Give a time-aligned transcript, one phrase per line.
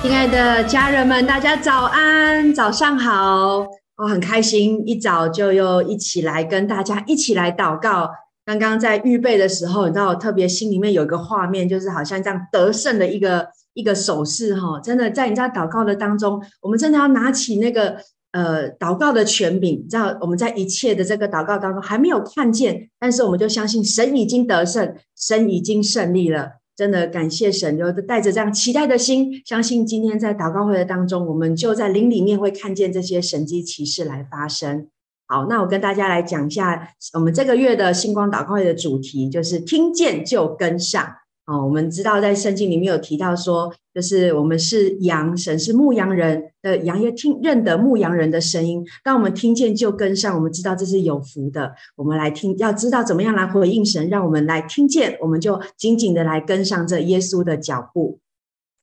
[0.00, 3.66] 亲爱的家人们，大家早安，早上好！
[3.96, 8.08] 我很开心，一早就又一起来跟大家一起来祷告。
[8.44, 14.78] 刚刚在预备的时候，你知道，我特别心里面有一个画面，就是好像这样得胜的一个一个手势哈。
[14.80, 17.96] 真的，在你在祷告的当中，我们真的要拿起那个
[18.30, 26.57] 呃祷告的权柄，知道，我们在一切的这个祷告当中还没有看见，但是我们就相信神已经得胜，神已经胜利了。
[26.78, 34.86] 真的感谢神，就带着这样期待的心，相信今天在祷告会的当中，我们就在灵里面会看见这些神迹奇事来发生。
[35.26, 41.16] 好，那我跟大家来讲一下，我们这个月的星光祷告会的主题就是听见就跟上。
[41.48, 48.84] 哦，我们知道在圣经里面有提到说，就是我们是羊，神是牧羊人的羊，也听认得牧羊人的声音。
[49.02, 51.72] 当我们听见就跟上，我们知道这是有福的。
[51.96, 58.18] 我们来听，要知道怎么样来回应神，让我们来听见，我们就紧紧的来跟上这耶稣的脚步。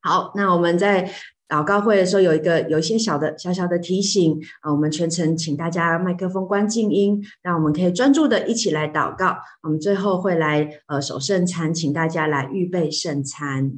[0.02, 1.12] 好，那我们在。
[1.48, 9.36] 祷告会的时候有一个有一些小的小小的提醒啊，我们全程请大家麦克风关静音，让我们可以专注的一起来祷告。
[9.62, 13.74] 我们最后会来呃守圣餐，请大家来预备圣餐。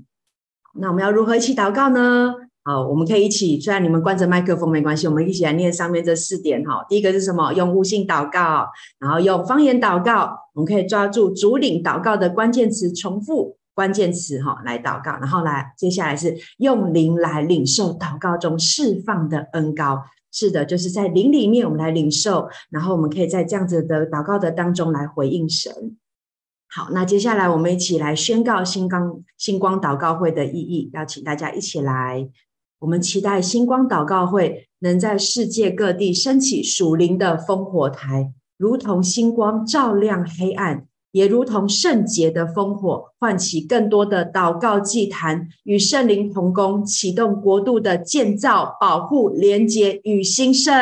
[0.79, 2.33] 那我们要如何一起祷告呢？
[2.63, 6.85] 好，我们可以一起，虽然你们关着麦克风没关系，我们一起来念上面这四点哈。
[6.89, 7.53] 第一个是什么？
[7.53, 8.67] 用悟性祷告，
[8.99, 10.37] 然后用方言祷告。
[10.53, 13.57] 我们可以抓住主领祷告的关键词，重复。
[13.77, 20.03] 关键词哈，来祷告，然后来接下来是用灵来领受祷告中释放的恩膏。
[20.31, 25.95] 是的，就是在灵里面我们来领受，然后我们可以在这样子的祷告的当中来回应神。
[26.67, 32.27] 好，那接下来我们一起来宣告星光星光祷告会的意义，邀请大家一起来。
[32.79, 40.87] 我们期待星光祷告会能在世界各地升起属灵的烽火台，如同星光照亮黑暗。
[41.17, 50.73] 也如同圣洁的烽火，唤起更多的祷告祭坛，与圣灵同工，启动国度的建造、保护、连结与兴盛。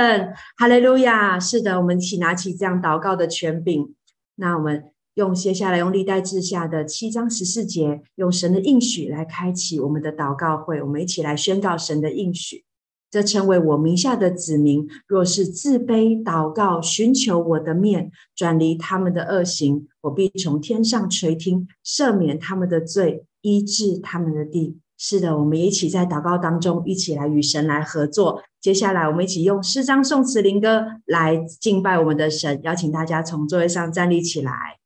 [0.58, 1.40] 哈利路亚！
[1.40, 3.96] 是的，我们一起拿起这样祷告的权柄。
[4.36, 10.82] 那我们用接下来用历代志下的七章十四节，用神的应许来开启我们的祷告会。
[10.82, 12.66] 我们一起来宣告神的应许。
[13.12, 24.78] 这成为我名下的子民，若是自卑祷告，寻求我的面，转离他们的恶行，我必从天上垂听，赦免他们的罪，医治他们的地。
[24.98, 28.44] 是的，我们一起在祷告当中，一起来与神来合作。
[28.62, 32.62] 接下来，我们一起用诗章、宋词、灵歌来敬拜我们的神。
[32.64, 34.78] 邀请大家从座位上站立起来。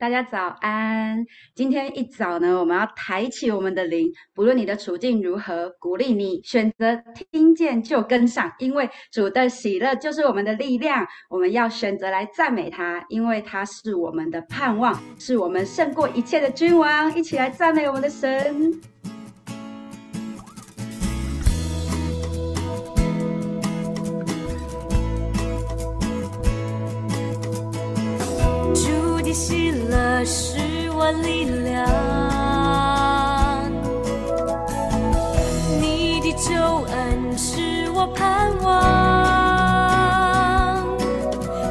[0.00, 1.26] 大家早安！
[1.54, 6.96] 今天一早呢，我们要抬起我们的灵，不论你的处境如何，鼓励你选择
[7.30, 11.06] 听见就跟上，因为主的喜乐就是我们的力量。
[11.28, 17.14] 我们要选择来赞美他，因为他是我们的盼望，是我们胜过一切的君王。
[17.14, 18.80] 一起来赞美我们的神。
[30.24, 30.58] 是
[30.92, 31.86] 我力量，
[35.80, 36.52] 你的救
[36.92, 38.70] 恩是我盼望。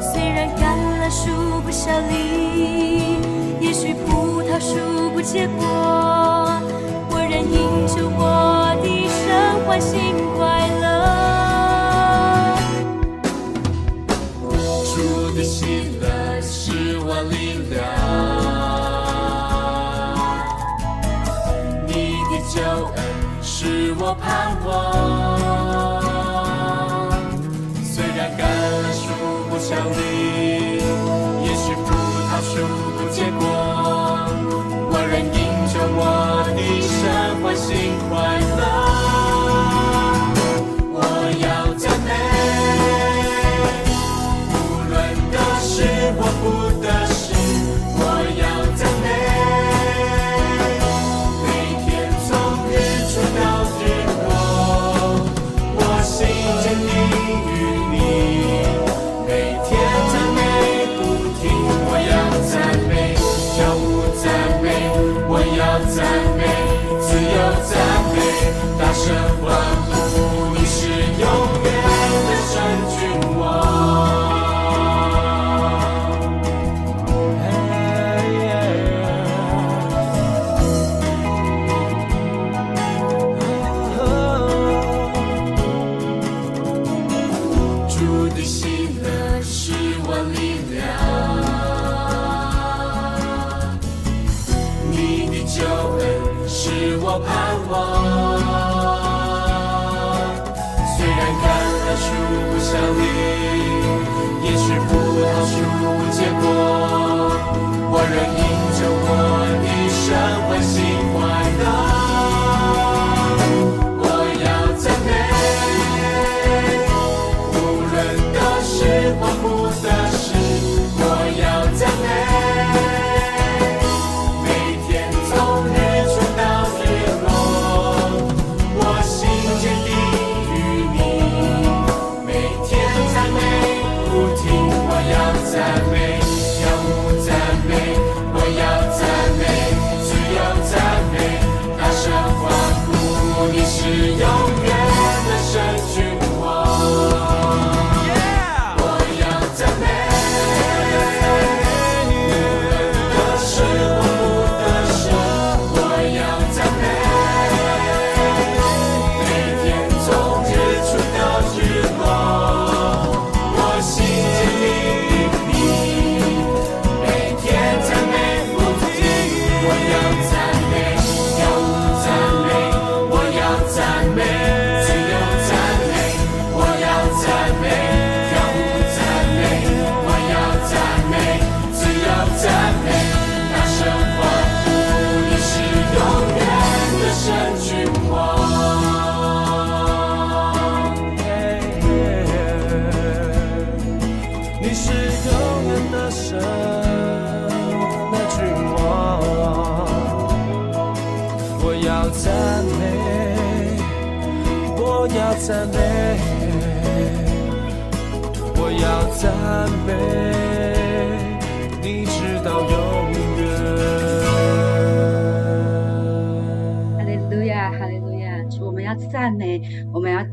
[0.00, 3.18] 虽然橄榄树不效力，
[3.60, 5.64] 也许葡萄树不结果，
[7.10, 9.18] 我仍因着我的神
[9.66, 10.14] 欢欣
[24.10, 25.19] 我盼望，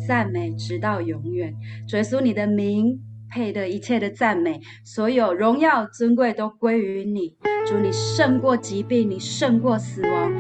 [0.08, 1.54] 赞美，直到永远。
[1.86, 2.98] 主耶稣，你的名
[3.30, 7.36] 配得一切的赞美，所有荣耀尊贵都归于你。
[7.68, 10.32] 主，你胜过疾病，你胜过死亡，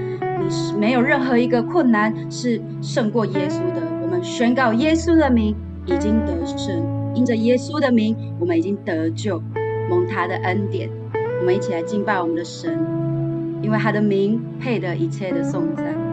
[0.41, 3.81] 你是没有任何一个困难是胜过耶稣的。
[4.01, 5.53] 我们宣告耶稣的名
[5.85, 9.43] 已经得胜，因着耶稣的名，我们已经得救，
[9.89, 10.89] 蒙他的恩典。
[11.41, 12.79] 我们一起来敬拜我们的神，
[13.61, 16.06] 因为他的名配得一切的颂赞。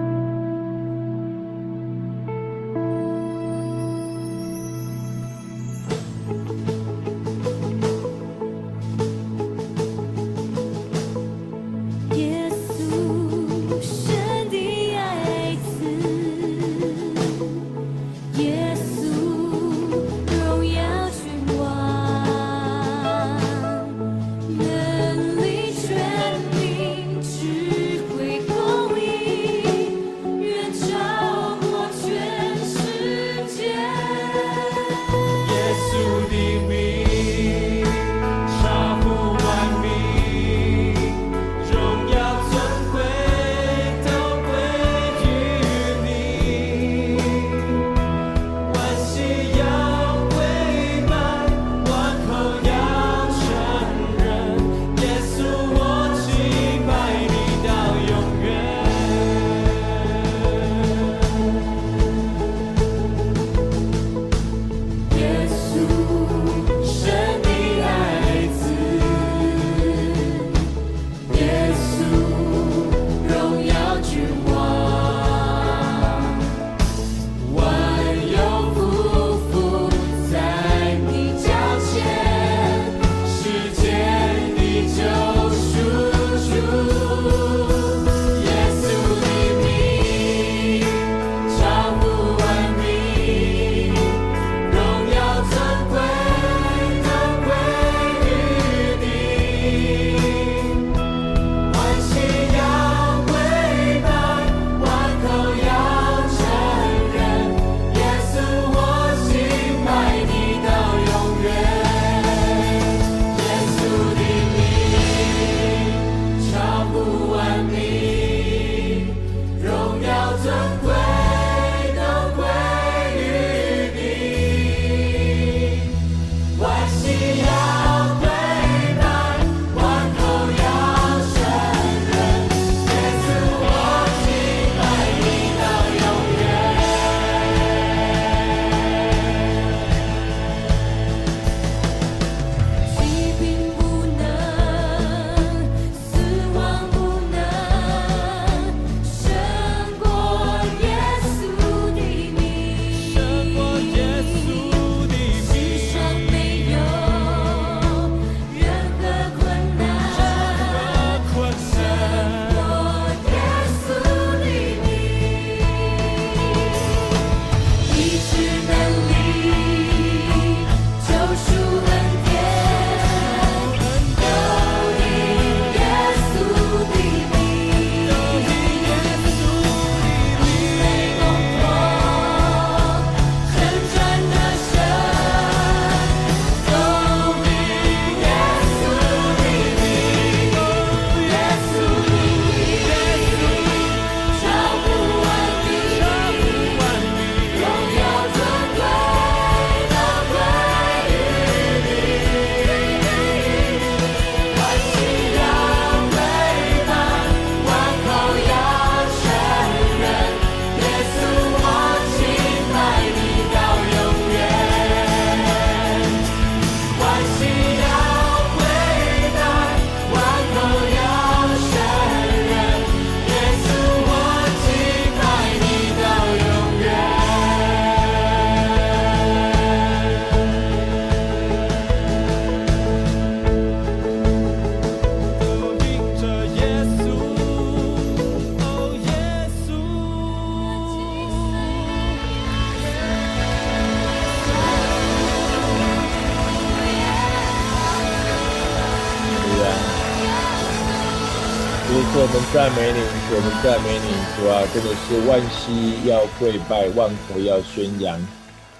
[252.54, 253.00] 赞美你，
[253.34, 258.16] 我们赞美你，主啊，真的是万膝要跪拜，万口要宣扬。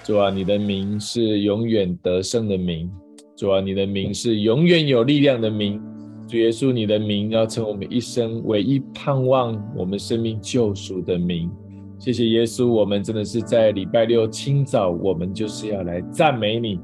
[0.05, 2.89] 主啊，你的名是永远得胜的名，
[3.37, 5.83] 主啊，你的名是永远有力量的名。
[6.29, 11.51] 主耶稣，你的名要成我们一生唯一盼望我们生命救赎的名。
[11.99, 16.79] 谢谢耶稣，我们真的是在礼拜六清早，我们就是要来赞美你，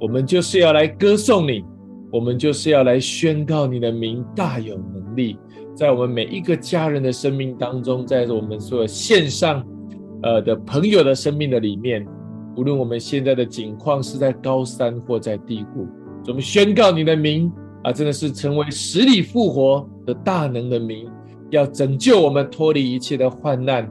[0.00, 1.64] 我们就是要来歌颂你。
[2.10, 5.36] 我们就是要来宣告你的名大有能力，
[5.78, 9.64] 在我们每一个家人的生命当中，在我们所有线上
[10.24, 12.04] 呃的朋友的生命的里面，
[12.56, 15.86] 无论我们现在的境况是在高山或在低谷，
[16.26, 17.48] 我们宣告你的名
[17.84, 21.08] 啊，真的是成为死里复活的大能的名，
[21.50, 23.88] 要拯救我们脱离一切的患难，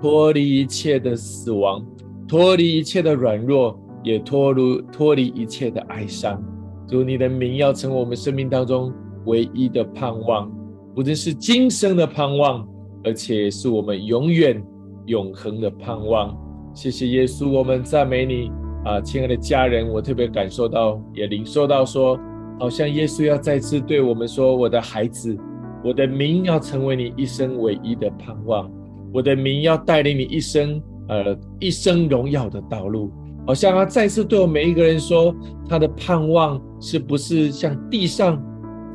[0.00, 1.86] 脱离一切的死亡，
[2.26, 6.42] 脱离一切的软弱，也脱离脱离一切的哀伤。
[6.88, 8.92] 主，你的名要成为我们生命当中
[9.26, 10.50] 唯一的盼望，
[10.98, 12.66] 不仅是今生的盼望，
[13.04, 14.60] 而且是我们永远
[15.06, 16.36] 永恒的盼望。
[16.74, 18.50] 谢谢耶稣，我们赞美你
[18.84, 22.18] 啊，亲爱的家人，我特别感受到，也领受到说，
[22.58, 25.38] 好像耶稣要再次对我们说：“我的孩子，
[25.84, 28.68] 我的名要成为你一生唯一的盼望，
[29.14, 33.08] 我的名要带领你一生呃一生荣耀的道路。”
[33.46, 35.32] 好像他再次对我们每一个人说，
[35.68, 38.42] 他的盼望是不是像地上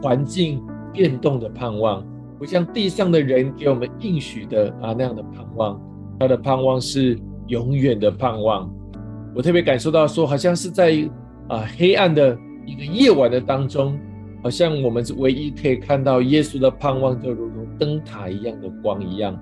[0.01, 0.61] 环境
[0.93, 2.05] 变动的盼望，
[2.37, 5.81] 不像地上的人给我们应许的啊那样的盼望，
[6.19, 8.71] 他的盼望是永远的盼望。
[9.35, 11.09] 我特别感受到说，好像是在
[11.49, 13.99] 啊黑暗的一个夜晚的当中，
[14.43, 19.37] 好像我们是唯一可以看到耶稣的盼望，就如同灯塔一样的光一样。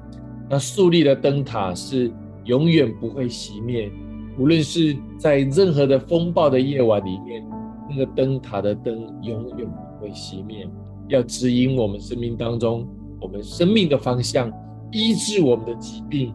[0.50, 2.12] 那树立的灯塔是
[2.46, 3.92] 永远不会熄灭。
[4.38, 7.46] 无论是在任何的风暴的夜晚里面，
[7.90, 10.66] 那个灯塔的灯永远不会熄灭，
[11.12, 12.88] 要指引我们生命当中
[13.20, 14.52] 我们生命的方向，
[14.92, 16.34] 医治我们的疾病，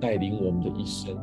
[0.00, 1.16] 带领我们的一生。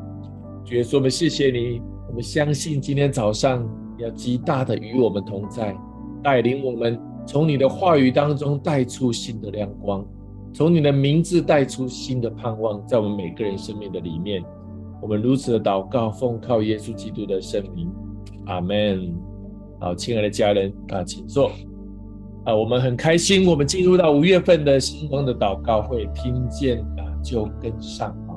[0.65, 3.69] 主耶稣，我们谢谢你，我们相信今天早上
[3.99, 5.75] 要极大的与我们同在，
[6.23, 10.03] 带领我们从你的话语当中带出新的亮光，
[10.53, 14.41] 从你的名字带出新的盼望，在我们每个人生命的里面。
[15.01, 17.91] 我们如此的祷告，奉靠耶稣基督的圣名，
[18.45, 19.13] 阿门。
[19.79, 21.51] 好，亲爱的家人啊，请坐。
[22.45, 28.35] 啊，我们很开心，我们进入到五月份的星光的祷告会，听见啊就跟上啊。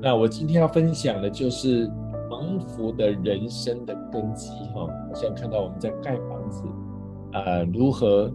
[0.00, 1.88] 那我今天要分享的就是
[2.28, 4.86] 蒙福的人生的根基哈。
[5.08, 6.62] 我现在看到我们在盖房子
[7.32, 8.30] 啊，如何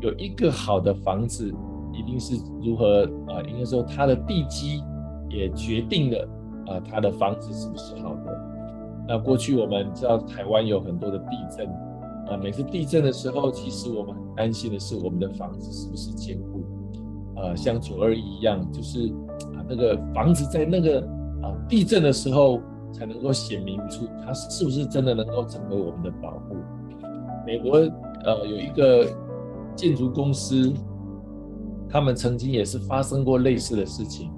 [0.00, 1.52] 有一个好的房子，
[1.92, 3.40] 一定是如何啊？
[3.48, 4.82] 应该说它的地基
[5.30, 6.28] 也决定了。
[6.64, 8.40] 啊，它的房子是不是好的？
[9.08, 11.66] 那过去我们知道台湾有很多的地震，
[12.28, 16.62] 啊，每次地震的时候，其实我们很担心的是我们的房子是不是坚固？
[17.40, 19.08] 啊，像九二一一样，就是
[19.54, 21.00] 啊，那个房子在那个
[21.42, 22.60] 啊地震的时候
[22.92, 26.56] 才能够显明出它是不是真的能够成为我们的保护。
[27.46, 27.78] 美国
[28.24, 29.06] 呃有一个
[29.74, 30.72] 建筑公司，
[31.88, 34.30] 他们曾经也是发生过类似的事情，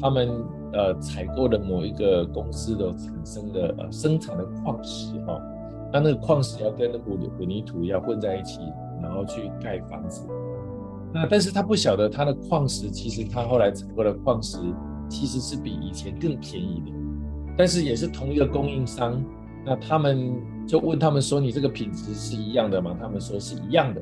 [0.00, 0.28] 他们。
[0.74, 5.38] 呃，采购的某一个公司的产生的呃生产的矿石哈，
[5.92, 7.04] 那那个矿石要跟那个
[7.38, 8.60] 混凝土要混在一起，
[9.02, 10.26] 然后去盖房子。
[11.12, 14.58] 那但是他不晓得他的矿石，其实他后来采购的矿石
[15.08, 16.92] 其实是比以前更便宜的，
[17.58, 19.22] 但是也是同一个供应商。
[19.64, 20.34] 那他们
[20.66, 24.00] 就问他们说：“你这个品质是一样的吗？”他们说是一样的，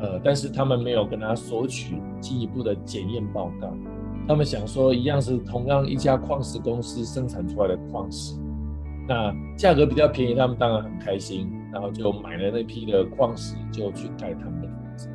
[0.00, 3.72] 呃，但是他们没有跟他索取进一步的检验报告。
[4.28, 8.34] 他们想说，一样是同样一家矿石公司生产出来的矿石，
[9.10, 15.08] 那价格比较便宜，他们当然很开心，然后就买了那批的矿石，就去盖他们的房子。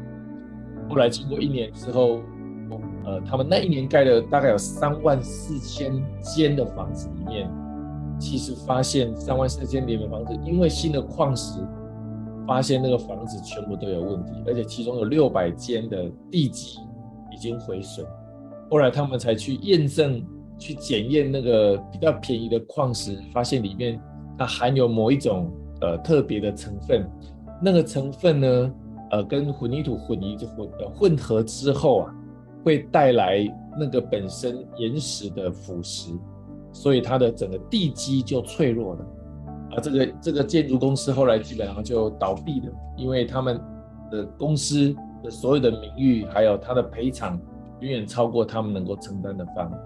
[0.90, 2.20] 后来经过一年之后，
[3.06, 7.50] 呃，他们那一年盖了大概有三万四千间的房子里面，
[8.20, 11.66] 其实发现三万四千间的房子，因为新的矿石，
[12.46, 16.80] 发现那个房子全部都有问题，而且其中有六百间的地基
[17.32, 18.06] 已经毁损。
[18.70, 20.22] 后来他们才去验证、
[20.58, 24.00] 去检验那个比较便宜的矿石，发现里面
[24.38, 27.10] 它含有某一种呃特别的成分。
[27.62, 28.74] 那个成分呢，
[29.12, 32.16] 呃，跟混凝土混凝混呃混合之后啊，
[32.64, 33.46] 会带来
[33.80, 36.18] 那个本身岩石的腐蚀，
[36.74, 39.06] 所以它的整个地基就脆弱了。
[39.72, 43.60] 啊，这个这个建筑公司后来基本上就倒闭了，因为他们
[44.12, 47.40] 的公司的所有的名誉还有它的赔偿。
[47.82, 49.78] 远远超过他们能够承担的范围。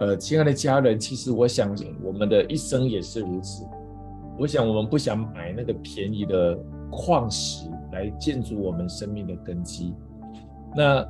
[0.00, 3.66] 呃，亲爱的家人，其实我想，我们的一生也是如此。
[4.38, 6.58] 我想，我们不想买那个便宜的
[6.90, 9.92] 矿石来建筑我们生命的根基。
[10.74, 11.06] 那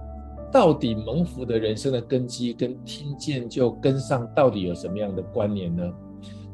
[0.51, 5.89] 到底蒙福的人生的根基跟听见就跟上，到底有什么样的关联呢？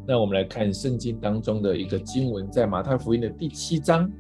[0.07, 4.13] 那我们来看圣经当中的一个经文，在马太福音的第七章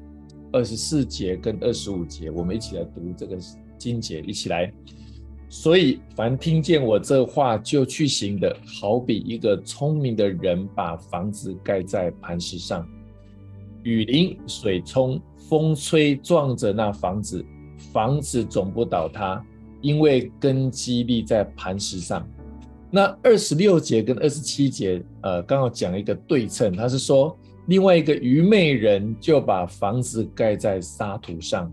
[0.52, 3.36] 二十四节跟二十五节，我们一起来读这个
[3.76, 4.72] 经节，一起来。
[5.48, 12.86] 所以，凡听见我这话就去行的，好比一个聪明的人把房子盖在磐石上，
[13.84, 17.44] 雨淋、水冲、风吹，撞着那房子，
[17.92, 19.40] 房子总不倒塌，
[19.80, 22.28] 因为根基立在磐石上。
[22.90, 31.70] 那二十六节跟二十七节，呃，刚好讲一个对称，他是说，另外一个愚昧人就把房子盖在沙土上。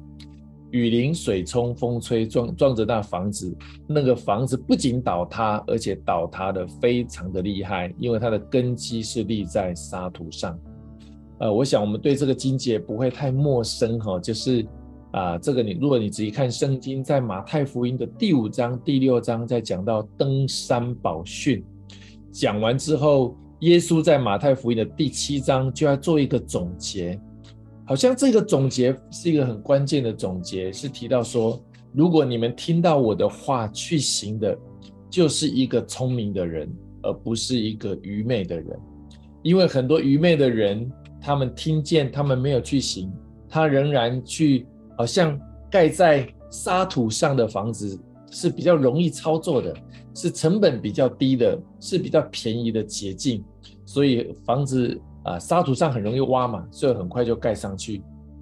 [0.73, 3.55] 雨淋、水冲、风吹，撞撞着那房子，
[3.87, 10.59] 那个房子不仅倒塌，而且倒塌的非常的厉害，因为它的根基是立在沙土上。
[11.37, 14.65] 呃，我想我们对这个经节不会太陌生哈，就是
[15.11, 21.63] 啊、这个你如果你仔细看圣经，在马太福音的第五章、第六章，在讲到登山宝训，
[22.31, 27.19] 讲完之后，耶稣在马太福音的第七章就要做一个总结。
[27.85, 34.57] 好像这个总结是一个很关键的总结，是提到说，如果你们听到我的话去行的，
[35.09, 38.79] 就是一个聪明的人，而不是一个愚昧的人。
[39.41, 43.11] 因为很多愚昧的人，他们听见，他们没有去行，
[43.49, 44.65] 他仍然去，
[44.97, 45.37] 好像
[45.69, 47.99] 盖在沙土上的房子
[48.31, 49.75] 是比较容易操作的，
[50.15, 53.43] 是成本比较低的，是比较便宜的捷径，
[53.85, 54.97] 所以房子。
[55.23, 58.01] 啊，沙土上很容易挖嘛，所以很快就盖上去。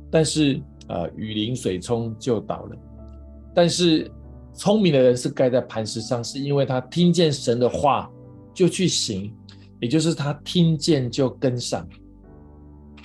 [0.10, 2.76] 但是，呃，雨淋水冲就倒了。
[3.54, 4.12] 但是，
[4.54, 8.10] 聪明的人是盖在磐石上，是因为他听见神的话
[8.54, 9.34] 就去行，
[9.80, 11.88] 也就是他听见就跟上。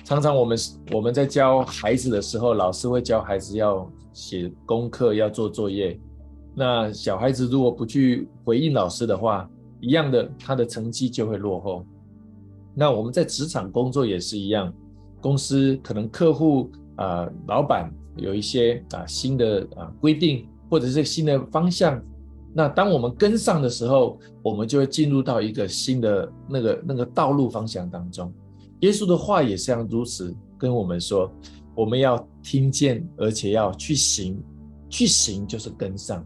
[0.03, 0.57] 常常我们
[0.93, 5.99] 我们在教孩子的时候，老师会教孩子要写功课，要做作业。
[6.55, 11.85] 那小孩子如果不去回应老师的话，一样的，他的成绩就会落后。
[12.79, 14.71] 那我们在职场工作也是一样，
[15.19, 21.99] 公司可能客户啊、老板有一些啊、新的啊、规定，或者是新的方向。
[22.53, 28.31] 那当我们跟上的时候，我们就会进入到一个新的那个那个道路方向当中。
[28.81, 31.31] 耶稣的话也像如此跟我们说，
[31.75, 34.39] 我们要听见，而且要去行，
[34.87, 36.23] 去行就是跟上。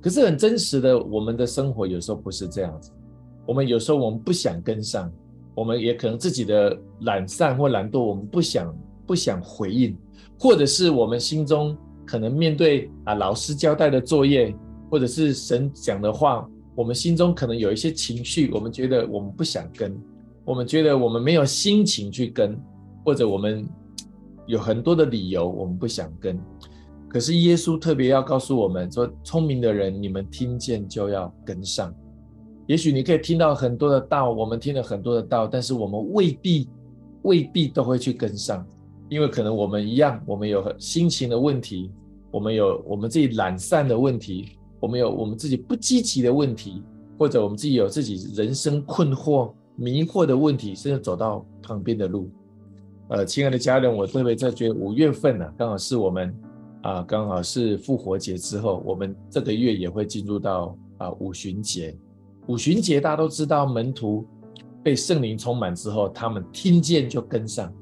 [0.00, 2.90] 可是很真实的，我们的生活有时候不是这样子，
[3.46, 5.12] 我们有时候我们不想跟上。
[5.60, 8.74] 我们也可能自己的懒散或懒惰，我们不想
[9.06, 9.94] 不想回应，
[10.38, 14.54] 或者是我们心中可能面对啊老师交代的作业，
[14.90, 19.94] 或者是神讲的话，我们心中可能有一些情绪，我们觉得我们不想跟，
[20.46, 22.58] 我们觉得我们没有心情去跟，
[23.04, 23.68] 或者我们
[24.46, 26.40] 有很多的理由我们不想跟。
[27.06, 31.94] 可是耶稣特别要告诉我们说，聪明的人，你们听见就要跟上。
[32.70, 36.68] 也许你可以听到很多的道，我们听了很多的道，但是我们未必
[37.22, 38.64] 未必都会去跟上，
[39.08, 41.90] 因为可能我们一样，我们有心情的问题，
[42.30, 46.80] 我们有我们自己懒散的问题，我们有我们自己不积极的问题，
[47.18, 52.30] 或者我们自己有自己人生困惑、迷惑的问题，甚至走到旁边的路。
[53.08, 56.32] 呃，亲爱的家人，我特别在觉得五月份呢、刚好是我们
[56.82, 61.98] 啊，刚好是复活节之后，我们这个月也会进入到啊五旬节。
[62.46, 64.26] 五旬节，大家都知道，门徒
[64.82, 67.72] 被圣灵充满之后，他们听见就跟上，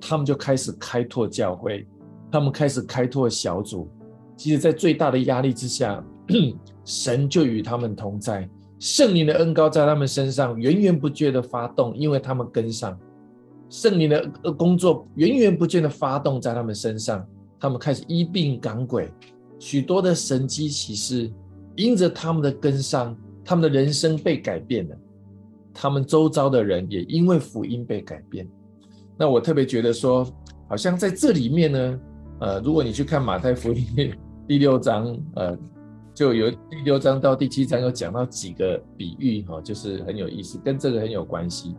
[0.00, 1.86] 他们就开始开拓教会，
[2.30, 3.88] 他们开始开拓小组。
[4.36, 6.02] 其实，在最大的压力之下，
[6.84, 12.98] 神就与他们同在，圣灵的恩膏在他们身上源源不绝的发动，因为他们跟上
[13.68, 17.26] 圣灵的工作，源源不绝的发动在他们身上，
[17.60, 19.10] 他们开始医病赶鬼，
[19.58, 21.30] 许多的神迹奇事，
[21.76, 23.14] 因着他们的跟上。
[23.48, 24.96] 他们的人生被改变了，
[25.72, 28.46] 他们周遭的人也因为福音被改变。
[29.16, 30.22] 那我特别觉得说，
[30.68, 32.00] 好像在这里面呢，
[32.40, 34.12] 呃，如果你去看马太福音
[34.46, 35.58] 第六章，呃，
[36.12, 41.74] 就有第六章到第七章有讲到几个比喻，哈，就是很有意思，跟这个很有关系。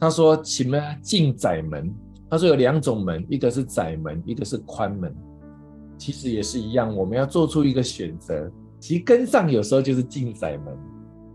[0.00, 1.94] 他说：“请们进窄门。”
[2.28, 5.14] 他说有两种门，一个是窄门，一个是宽门。
[5.96, 8.50] 其实也是一样，我们要做出一个选择。
[8.80, 10.76] 其实跟上有时候就是进窄门。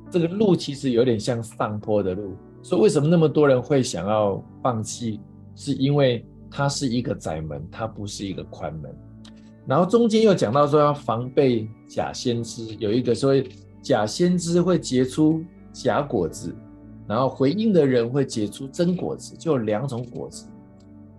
[0.10, 5.19] 这个路其实有点像上坡的路，所以为什么那么多人会想要放弃？
[5.56, 8.93] 是因为它是一个窄门，它不是一个宽门。
[9.67, 13.34] 然后中间又讲到说要防备假先知，有一个说
[13.82, 16.56] 假先知会结出假果子，
[17.08, 20.48] 然后回应的人会结出真果子，就两种果子。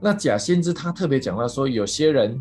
[0.00, 2.40] 那假先知他特别讲到说，有些人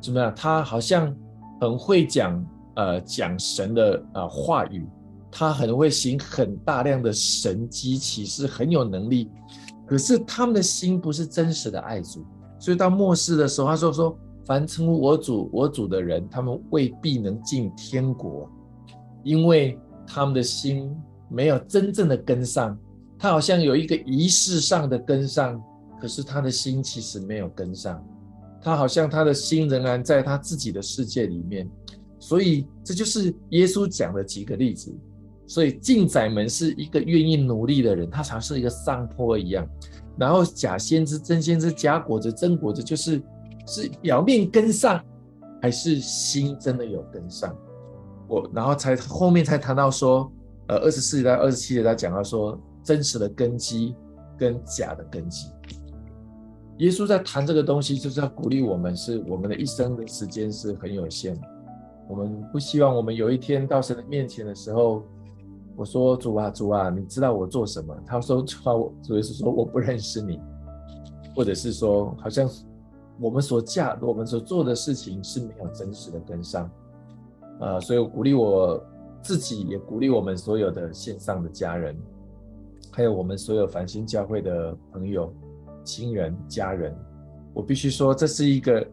[0.00, 0.32] 怎么样？
[0.34, 1.14] 他好像
[1.60, 2.44] 很会讲。
[2.76, 4.86] 呃讲神的、呃、话语，
[5.30, 9.28] 他很会行很大量的神迹其实，很有能力。
[9.86, 12.24] 可是他们的心不是真实的爱主，
[12.58, 18.48] 所以到末世的时候，他说说，凡称呼我主我主的人，他们未必能进天国，
[19.24, 20.94] 因为他们的心
[21.28, 22.78] 没有真正的跟上。
[23.18, 25.60] 他好像有一个仪式上的跟上，
[26.00, 28.02] 可是他的心其实没有跟上。
[28.62, 31.68] 他好像他的心仍然在他自己的世界里面。
[32.18, 34.94] 所以这就是耶稣讲的几个例子。
[35.50, 39.68] 所以进窄门是一个愿意努力的人，他常是一个上坡一样。
[40.16, 43.20] 然后假先知、真先知、假果子、真果子，就是
[43.66, 45.04] 是表面跟上，
[45.60, 47.52] 还是心真的有跟上？
[48.28, 50.30] 我然后才后面才谈到说，
[50.68, 53.96] 呃，二十四节到二十七节他讲到说，真实的根基
[54.38, 55.48] 跟假的根基。
[56.78, 61.40] 耶稣在谈这个东西，就是要鼓励我们，是我们的一生的时间是很有限的，
[62.08, 65.02] 我们不希望我们有一天到神的面前的时候。
[65.80, 67.96] 我说主啊主啊，你知道我做什么？
[68.04, 70.38] 他说主，主耶稣说我不认识你，
[71.34, 72.46] 或者是说好像
[73.18, 76.70] 我们所嫁我们所做的事情是没有真实的跟上，
[77.60, 78.78] 呃，所以我鼓励我
[79.22, 81.96] 自己，也鼓励我们所有的线上的家人，
[82.90, 85.32] 还有我们所有繁星教会的朋友、
[85.82, 86.94] 亲人、家人。
[87.54, 88.86] 我必须说，这是一个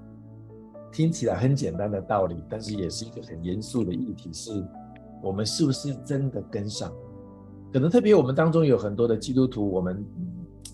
[0.90, 4.66] 听起来很简单的道理，但是也是一个很严肃的议题，是。
[5.22, 6.92] 我们是不是真的跟上？
[7.74, 10.06] 可能特别我们当中有很多的基督徒，我们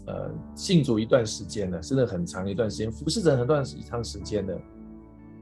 [0.05, 4.57] 呃信主一段时间了，甚至很长一段时间，服侍着很长一长时间的，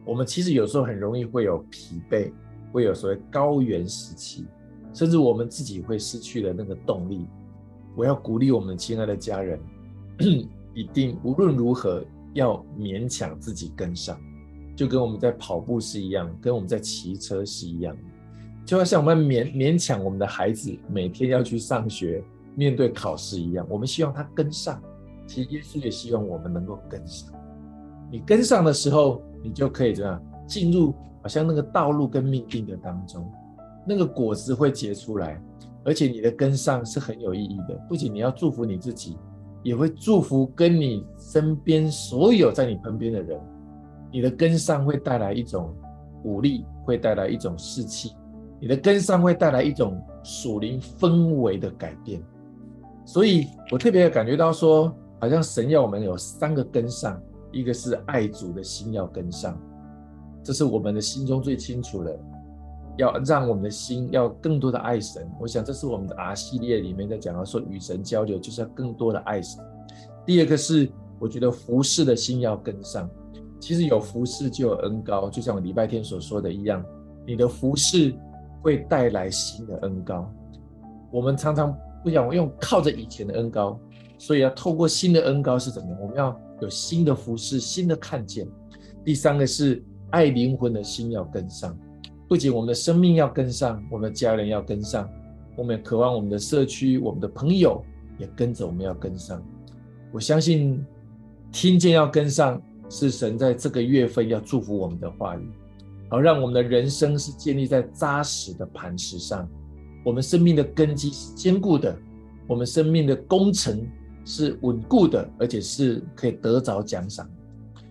[0.05, 2.31] 我们其实有时候很容易会有疲惫，
[2.71, 4.45] 会有所谓高原时期，
[4.93, 7.27] 甚至我们自己会失去了那个动力。
[7.97, 9.59] 我要鼓励我们亲爱的家人，
[10.73, 12.01] 一定无论如何
[12.33, 14.17] 要勉强自己跟上，
[14.73, 17.95] 就跟我们在跑步是一样，跟我们在骑车是一样。
[18.71, 22.23] 就要像我们勉勉强我们的孩子每天要去上学、
[22.55, 24.81] 面对考试一样，我们希望他跟上。
[25.27, 27.33] 其实耶稣也希望我们能够跟上。
[28.09, 33.29] 你跟上的时候，你就可以这样进入，好像那个道路跟命定的当中，
[33.85, 35.37] 那个果子会结出来，
[35.83, 37.75] 而且你的跟上是很有意义的。
[37.89, 39.17] 不仅你要祝福你自己，
[39.63, 43.37] 也会祝福跟你身边所有在你旁边的人。
[44.13, 45.75] 你的跟上会带来一种
[46.23, 48.13] 武力，会带来一种士气。
[48.61, 52.21] 你的跟上会带来一种属灵氛围的改变，
[53.03, 57.19] 所以我特别感觉到说，好像神要我们有三个跟上，
[57.51, 59.59] 一个是爱主的心要跟上，
[60.43, 62.19] 这是我们的心中最清楚的，
[62.99, 65.27] 要让我们的心要更多的爱神。
[65.39, 69.59] 我想这是我们的 R 系列里面在讲到说，与神交流就是要更多的爱神。
[70.23, 73.09] 第二个是我觉得服侍的心要跟上，
[73.59, 76.85] 其实有服侍就有恩膏，就像我礼拜天所说的一样，
[77.25, 78.13] 你的服侍。
[78.61, 80.31] 会带来新的恩膏。
[81.11, 83.79] 我们常常不想用靠着以前的恩膏，
[84.17, 85.99] 所以要透过新的恩膏是怎么样？
[86.01, 88.47] 我们要有新的服饰、新的看见。
[89.03, 91.77] 第三个是爱灵魂的心要跟上，
[92.29, 95.09] 不仅我们的生命要跟上，我们的家人要跟上，
[95.57, 97.83] 我们也渴望我们的社区、我们的朋友
[98.17, 99.43] 也跟着我们要跟上。
[100.11, 100.85] 我相信
[101.51, 105.49] 听见要跟上，是神在这个月份要祝福我们的话语。
[106.11, 109.47] 好，让我们的人生是建立在扎实的磐石上，
[110.03, 111.97] 我们生命的根基是坚固的，
[112.47, 113.81] 我们生命的工程
[114.25, 117.25] 是稳固的，而且是可以得着奖赏。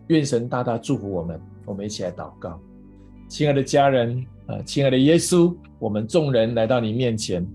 [0.09, 2.61] 愿神大大祝福我们，我们一起来祷告。
[3.26, 7.46] 亲爱的家人，啊，亲爱的耶稣，我们众人来到你面前，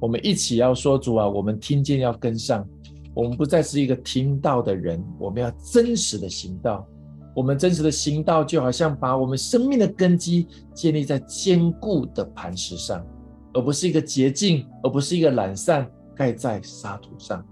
[0.00, 2.66] 我们一起要说主啊，我们听见要跟上，
[3.12, 6.86] 我们不再是一个听道的人，我们要真实的行道。
[7.34, 13.04] 我们真实的行道，就好像把我们生命的根基建立在坚固的磐石上，
[13.52, 17.44] 而不是一个捷径，而不是一个懒散盖在沙土上。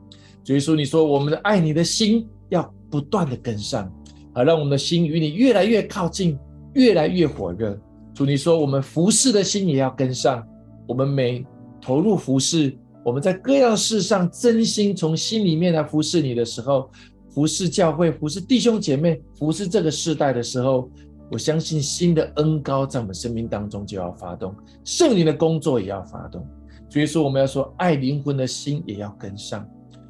[0.44, 3.92] 主耶稣，你说我们的爱你的心要不断的跟上，
[4.32, 6.38] 好让我们的心与你越来越靠近，
[6.74, 7.76] 越来越火热。
[8.14, 10.46] 主，你说我们服侍的心也要跟上，
[10.86, 11.44] 我们每
[11.80, 16.88] 投入服侍，我们在各样事上真心从心里面来服侍你的时候。
[17.34, 20.90] 服侍教会，服侍弟兄姐妹，服侍这个世代的时候，
[21.30, 26.46] 我相信新的恩膏在我们生命当中就要发动，圣灵的工作也要发动。
[26.90, 29.66] 所以说，我们要说爱灵魂的心也要跟上。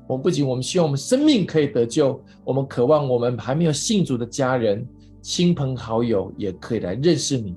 [0.09, 4.85] 我们不仅我们希望我们生命可以得救，我们渴望我们还没有信主的家人、
[5.23, 7.55] 亲朋好友也可以来认识你。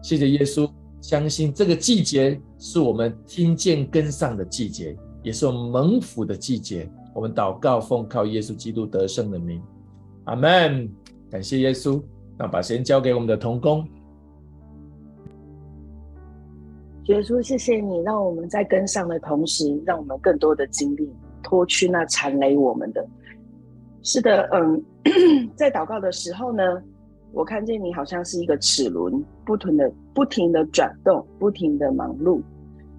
[0.00, 0.70] 谢谢耶稣，
[1.00, 6.88] 相信这个季节是我们听见跟上的季节，也是我们蒙福的季节。
[7.12, 9.60] 我们祷告，奉靠耶稣基督得胜的名，
[10.24, 10.88] 阿门。
[11.30, 12.02] 感谢耶稣，
[12.36, 13.86] 那把时间交给我们的同工。
[17.06, 23.04] 耶稣，谢谢你，让我们在跟上的同时，让我们更多的精力脱去那缠累我们的。
[24.02, 24.82] 是的，嗯，
[25.56, 26.62] 在祷告的时候呢，
[27.32, 32.40] 我看见你好像是一个齿轮，不停的、不停的转动，不停的忙碌。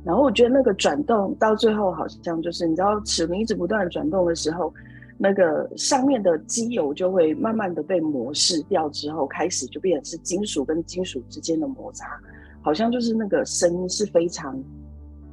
[0.03, 4.73] 然后我觉得那个转动到最后，好像就是你知道，齿轮一直不断的转动的时候，
[5.15, 12.19] 那个上面的机油就会慢慢的被磨蚀掉，之后开始就变成是金属跟金属之间的摩擦，
[12.63, 14.59] 好像就是那个声音是非常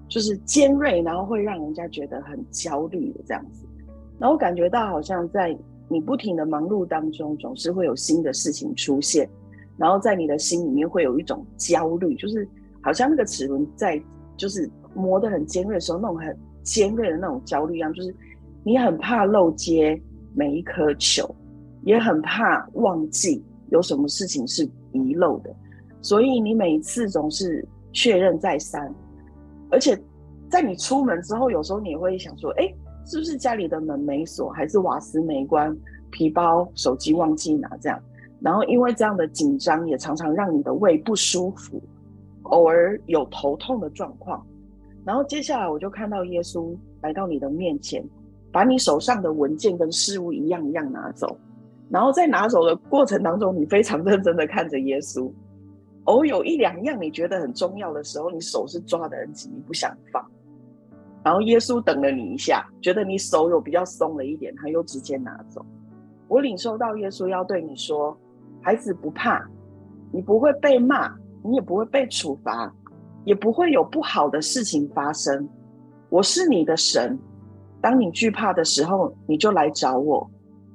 [0.06, 3.64] 就是尖锐，然后会让人家觉得很焦虑的这样子。
[4.18, 5.56] 然后感觉到好像在
[5.88, 9.26] 你不停的忙碌当中，总是会有新的事情出现，
[9.78, 12.46] 然后在你的心里面会有一种焦虑，就是
[12.82, 13.98] 好像那个齿轮在。
[14.38, 18.14] 就是磨得很尖锐的时候，那种很尖锐的那种焦虑一样，就是
[18.64, 20.00] 你很怕漏接
[20.34, 21.28] 每一颗球，
[21.82, 25.54] 也很怕忘记有什么事情是遗漏的，
[26.00, 28.92] 所以你每一次总是确认再三，
[29.70, 29.98] 而且
[30.48, 32.72] 在你出门之后，有时候你会想说，哎，
[33.04, 35.76] 是不是家里的门没锁，还是瓦斯没关，
[36.10, 38.00] 皮包、手机忘记拿这样，
[38.40, 41.82] 然后因为这样的紧张，也常常让你的胃不舒服。
[42.48, 44.44] 偶尔有头痛的状况，
[45.04, 48.04] 然后接下来我就看到耶稣来到你的面前，
[48.52, 51.36] 把你手上的文件跟事物一样一样拿走，
[51.90, 55.30] 然后在拿走的过程当中，你非常认真的看着耶稣。
[56.04, 60.24] 偶有一两样你觉得很重要的时候，你手是抓得很紧，你不想放。
[61.22, 65.64] 然后耶稣等了你一下，觉得你手有比较松了一点，他又直接拿走。
[66.28, 68.16] 我领受到耶稣要对你说
[68.62, 69.46] ：“孩子不怕，
[70.10, 72.72] 你不会被骂。”你也不会被处罚，
[73.24, 75.48] 也不会有不好的事情发生。
[76.10, 77.18] 我是你的神，
[77.80, 80.28] 当你惧怕的时候，你就来找我，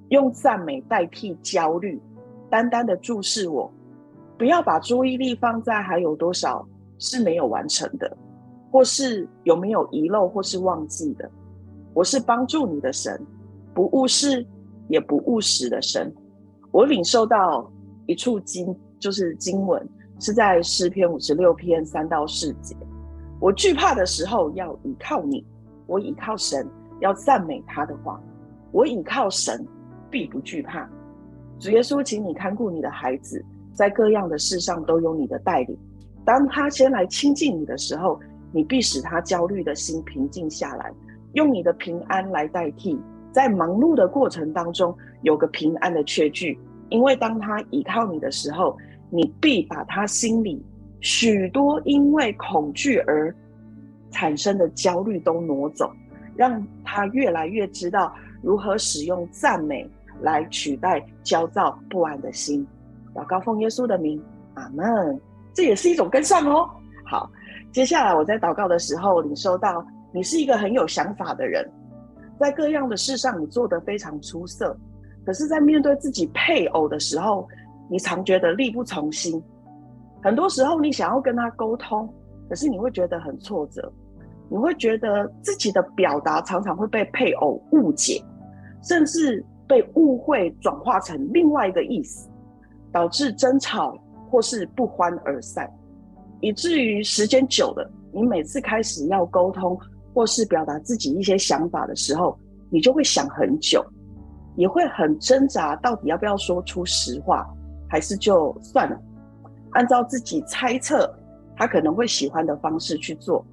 [0.09, 2.01] 用赞美代替焦虑，
[2.49, 3.71] 单单的注视我，
[4.37, 6.67] 不要把注意力放在还有多少
[6.99, 8.15] 是没有完成的，
[8.71, 11.29] 或是有没有遗漏或是忘记的。
[11.93, 13.19] 我是帮助你的神，
[13.73, 14.45] 不误事
[14.87, 16.13] 也不误时的神。
[16.71, 17.71] 我领受到
[18.07, 19.87] 一处经，就是经文。
[20.19, 22.75] 是在诗篇五十六篇三到四节，
[23.39, 25.45] 我惧怕的时候要倚靠你，
[25.85, 26.65] 我倚靠神，
[27.01, 28.21] 要赞美他的话，
[28.71, 29.65] 我倚靠神，
[30.09, 30.87] 必不惧怕。
[31.59, 35.77] 主耶稣，请你看顾你的孩子，在各样的事上都有你的带领。
[36.23, 38.17] 当他先来亲近你的时候，
[38.53, 40.93] 你必使他焦虑的心平静下来，
[41.33, 42.97] 用你的平安来代替，
[43.31, 46.57] 在忙碌的过程当中有个平安的缺据，
[46.89, 48.77] 因为当他倚靠你的时候。
[49.15, 50.59] 你必把他心里
[50.99, 53.33] 许多因为恐惧而
[54.09, 55.91] 产生的焦虑都挪走，
[56.35, 59.87] 让他越来越知道如何使用赞美
[60.21, 62.65] 来取代焦躁不安的心。
[63.13, 64.19] 祷告奉耶稣的名，
[64.55, 65.21] 阿门。
[65.53, 66.67] 这也是一种跟上哦。
[67.05, 67.29] 好，
[67.71, 71.69] 接下来我在祷告的时候领受到，你是一个很有想法的人，
[72.39, 74.75] 在各样的事上你做得非常出色，
[75.23, 77.47] 可是，在面对自己配偶的时候，
[77.89, 79.41] 你常觉得力不从心，
[80.21, 82.11] 很多时候你想要跟他沟通，
[82.49, 83.91] 可是你会觉得很挫折，
[84.49, 88.23] 你会觉得自己的表达常常会被配偶误解，
[88.81, 92.29] 甚至被误会转化成另外一个意思，
[92.91, 93.97] 导致争吵
[94.29, 95.69] 或是不欢而散，
[96.39, 99.77] 以至于时间久了，你每次开始要沟通
[100.13, 102.37] 或是表达自己一些想法的时候，
[102.69, 103.85] 你就会想很久，
[104.55, 107.47] 也会很挣扎，到底要不要说出实话。
[107.93, 108.99] 还是就算了，
[109.73, 111.07] 按照自己猜测
[111.55, 113.45] 他可能会喜欢的方式去做，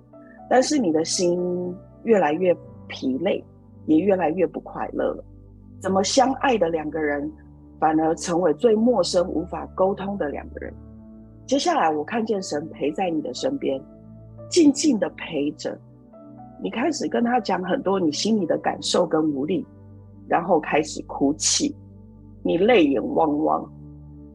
[0.48, 2.56] 但是你的心越来越
[2.88, 3.44] 疲累，
[3.84, 5.22] 也越来越不快乐了。
[5.78, 7.30] 怎么相爱的两个人，
[7.78, 10.72] 反而成为最陌生、无法沟通的两个人？
[11.46, 13.78] 接下来，我看见神陪在你的身边，
[14.48, 15.78] 静静的陪着
[16.62, 19.66] 你，开始跟他讲很多你心里的感受跟无力，
[20.26, 21.76] 然后开始哭泣，
[22.42, 23.70] 你泪眼汪汪。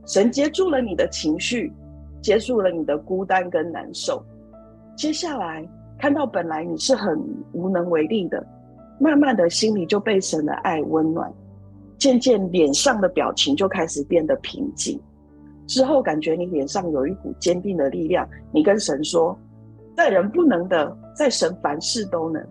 [0.06, 1.74] 神接住了你的情绪，
[2.22, 4.24] 接住了你的孤单跟难受。
[4.96, 7.20] 接下来看到本来你是很
[7.54, 8.46] 无能为力的，
[9.00, 11.32] 慢慢的心里就被神的爱温暖，
[11.98, 15.00] 渐渐脸上的表情就开始变得平静。
[15.68, 19.36] 之后感觉你脸上有一股坚定的力量，你跟神说
[19.98, 22.46] ：“在人不能的，在神凡事都能。”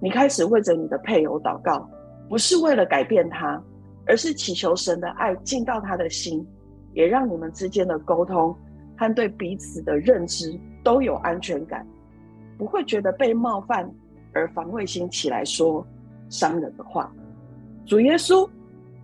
[0.00, 1.88] 你开始为着你的配偶祷告，
[2.28, 3.60] 不是为了改变他，
[4.06, 6.46] 而是祈求神的爱进到他的心。
[6.94, 8.56] 也让你们之间的沟通
[8.96, 11.86] 和对彼此的认知都有安全感，
[12.56, 13.88] 不会觉得被冒犯
[14.32, 15.86] 而防卫心起来说
[16.28, 17.12] 伤人的话。
[17.84, 18.48] 主耶稣，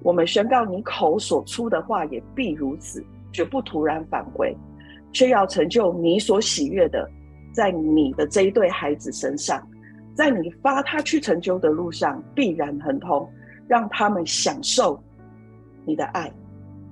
[0.02, 4.56] 我们宣告你口所出的话也必如此，绝不突然返回，
[5.12, 7.08] 却要成就你所喜悦的，
[7.52, 9.60] 在你的这一对孩子身上，
[10.14, 13.28] 在你发他去成就的路上必然亨通，
[13.68, 14.98] 让他们享受
[15.84, 16.32] 你的爱。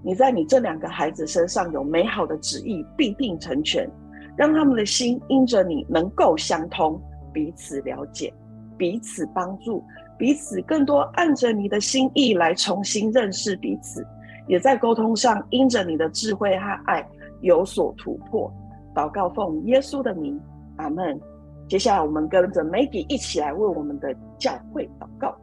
[0.02, 3.88] 你在你这两个孩子身上有美好的旨意，必定成全，
[4.36, 7.00] 让他们的心因着你能够相通，
[7.32, 8.32] 彼此了解，
[8.76, 9.82] 彼此帮助，
[10.16, 14.06] 彼此更多按着你的心意来重新认识彼此，
[14.46, 17.06] 也在沟通上因着你的智慧和爱
[17.40, 18.50] 有所突破。
[18.94, 20.40] 祷告奉耶稣的名，
[20.76, 21.20] 阿门。
[21.68, 25.36] 接下来我们跟着 Maggie 一起来为我们的教会祷告。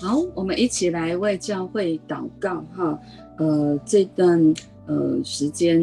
[0.00, 2.98] 好，我们一起来为教会祷告哈。
[3.36, 4.54] 呃，这段
[4.86, 5.78] 呃时间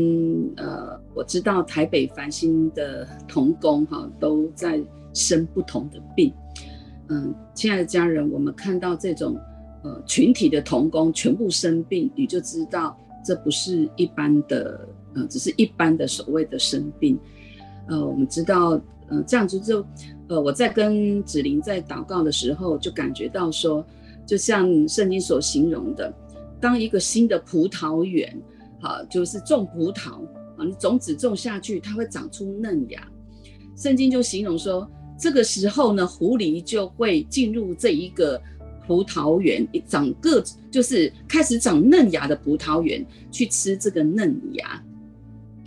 [0.55, 4.81] 呃，我知道台北繁星的童工哈都在
[5.13, 6.33] 生不同的病。
[7.09, 9.39] 嗯、呃，亲爱的家人，我们看到这种
[9.83, 17.19] 呃群体的童工全部生病，你就知道这不是一般的呃，只是一般的所谓的生病。
[17.87, 19.85] 呃，我们知道呃这样子就
[20.27, 23.85] 呃我在跟子玲在祷告的时候，就感觉到说。
[24.27, 26.13] 就像圣经所形容的，
[26.59, 28.37] 当一个新的葡萄园，
[28.81, 30.21] 好，就是种葡萄
[30.57, 33.07] 啊，你种子种下去，它会长出嫩芽。
[33.77, 34.85] 圣经就形容说，
[35.17, 38.39] 这个时候呢，狐狸就会进入这一个
[38.85, 44.83] 葡萄园，长个就是开始长嫩芽的葡萄园，去吃这个嫩芽。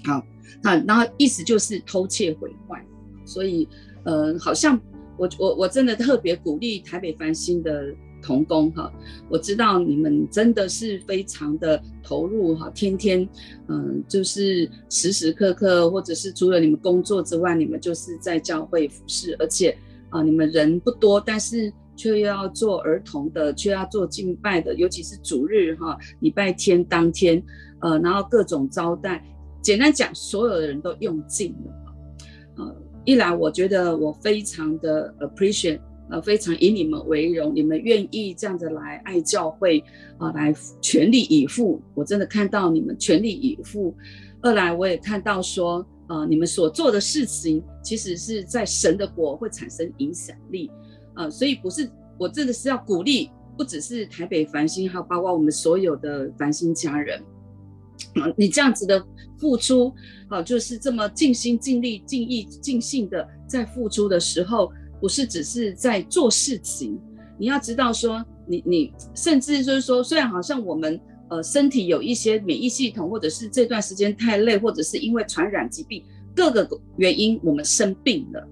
[0.05, 0.23] 好，
[0.63, 2.85] 那然后意思就是偷窃毁坏。
[3.25, 3.67] 所以，
[4.05, 4.79] 呃，好像
[5.17, 7.87] 我我我真的特别鼓励台北繁星的。
[8.21, 8.93] 同工哈，
[9.29, 13.29] 我知道你们真的是非常的投入哈，天天
[13.69, 19.77] 嗯，就是时时刻刻，或者是除了你们工作之外，你们就是在教会服侍，而且
[20.11, 27.43] 啊，你们人不多，但是却又要做儿童的，却要做敬拜的，尤其是主日哈，礼拜天当天，
[27.81, 29.25] 呃，然后各种招待，
[29.63, 35.81] 简单讲，所有的人都用尽了，呃，一来我觉得我非常的 appreciate。
[36.11, 39.83] 呃，非常以你们为荣，你们愿意这样子来爱教会
[40.19, 41.81] 啊、来全力以赴。
[41.95, 43.95] 我真的看到你们全力以赴。
[44.43, 50.69] 二来，我也看到说，呃，你们所做的事情，其实是在神的国会产生影响力。
[51.15, 57.23] 呃，所以不是，我真的是要鼓励，不只是台北繁星，还有包括我们所有的繁星家人。
[58.17, 59.01] 啊、你这样子的
[59.39, 59.89] 付出，
[60.29, 64.73] 啊、呃，就是这么尽心尽力、尽意尽性的在付出的时候。
[65.01, 66.99] 不是只是在做事情，
[67.39, 76.05] 你要知道说，你你甚至就是说，虽然好像我们呃身体有一些免疫系统，或者是这段时间太累，或者是因为传染疾病
[76.37, 78.49] 各个原因我们生病了，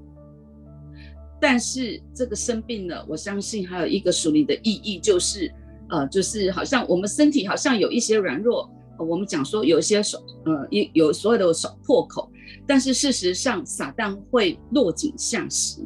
[1.40, 5.52] 但是这个生病了，我相信还有一个属灵的意义，就是
[5.90, 8.68] 呃就是好像我们身体好像有一些软弱，
[8.98, 12.30] 我们讲说有一些手呃有有所有的手破口，
[12.68, 15.80] 但是事实上撒旦会落井下石。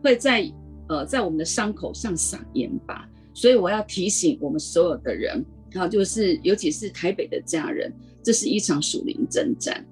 [0.00, 0.48] 会在
[0.88, 9.84] 呃，在我们的伤口上撒盐巴，所以我要提醒我们所有的人，啊就是尤其是台北的家人，这是一场属灵征战，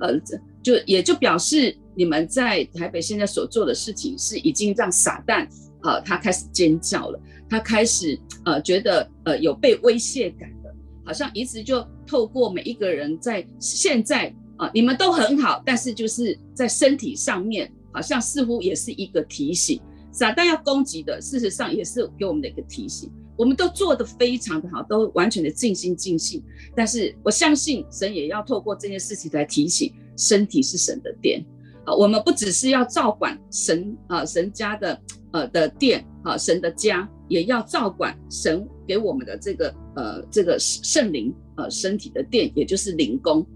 [0.00, 0.20] 呃，
[0.60, 5.48] 就也就表示你们在台北现在所做的事情是已经让撒旦
[5.84, 10.74] 呃他开始尖叫了，他开始呃觉得呃有被威胁感的，
[11.06, 17.70] 好像一直就透过每一个人在现在啊、你们都很好，但是就是在身体上面。
[17.94, 19.78] 好像似乎也是一个提醒，
[20.10, 23.12] 撒旦要攻击的，事实上也是给我们的一个提醒。
[23.36, 26.42] 我们都做得非常的好，都完全的尽心尽性。
[26.74, 31.44] 但是我相信神也要透过这件事情来提醒，身体是神的殿
[31.84, 31.94] 啊。
[31.94, 34.98] 我们不只是要照管神啊神家的
[35.32, 43.46] 呃的殿啊神的家，也要照管神给我们的这个呃这个圣灵呃身体的殿，也就是灵宫。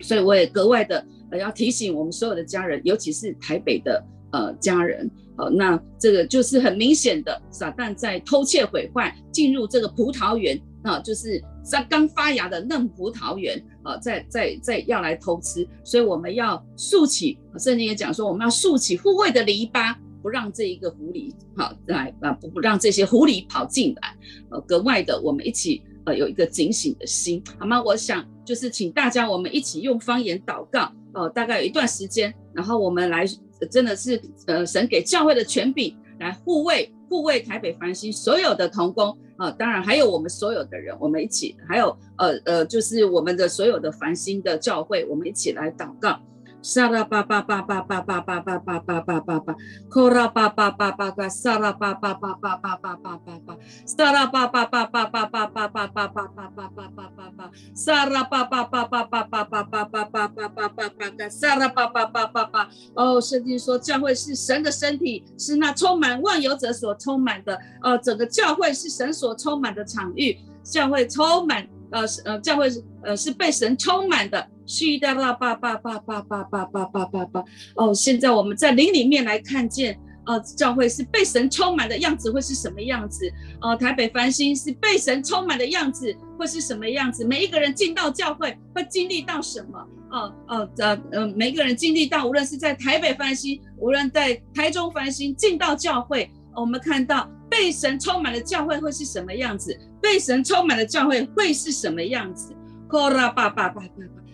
[0.00, 1.38] 所以我也格外的呃。
[1.38, 24.16] 要提醒我们所有的家人，尤其是台北的呃家人，呃，那这个就是很明显的，撒旦在偷窃毁坏，进入这个葡萄园啊，就是在刚发芽的嫩葡萄园啊，在在在要来偷吃，所以我们要竖起，圣经也讲说，我们要竖起护卫的篱笆，不让这一个狐狸好来啊，不让这些狐狸跑进来，
[24.50, 27.82] 呃，格外的，我们一起呃有一个警醒的心，好吗？
[27.82, 30.92] 我想就是请大家我们一起用方言祷告。
[31.14, 33.24] 哦，大概有一段时间，然后我们来，
[33.70, 46.18] 真的是呃，神给教会的权柄来护卫护卫台北繁星所有的童工啊，当然还有我们所有的人，我们一起，还有呃呃，就是我们的所有的繁星的教会，我们一起来祷告，
[46.64, 49.54] 沙拉巴巴巴巴巴巴巴巴巴巴巴巴巴，
[49.90, 62.70] 科拉巴巴巴巴巴，沙拉巴巴巴巴巴巴巴巴巴，沙拉巴巴巴巴巴巴巴巴巴巴巴巴巴巴巴，沙拉巴巴巴巴巴巴巴巴巴巴巴巴巴巴，沙拉巴巴巴巴巴。
[62.94, 67.60] 哦，圣经说教会是神的身体，是那充满万有者所充满的。
[67.82, 71.68] 哦，整个教会是神所充满的场域，教会充满。
[71.94, 72.68] 呃，呃，教会
[73.04, 77.44] 呃是被神充满的，嘘的啦叭叭叭叭叭叭叭叭叭叭。
[77.76, 83.30] 哦，现在我们在灵里面来看见，呃，教会是被神充满的样子会是什么样子？
[83.62, 87.24] 呃，台北繁星是被神充满的样子会是什么样子？
[87.24, 89.78] 每一个人进到教会会经历到什么？
[90.10, 97.30] 呃呃呃呃，每一个人经历到，无论是在台北繁星，无论在台中繁星，进到教会，我们看到。
[97.54, 99.78] 被神充满的教会会是什么样子？
[100.02, 102.52] 被神充满的教会会是什么样子？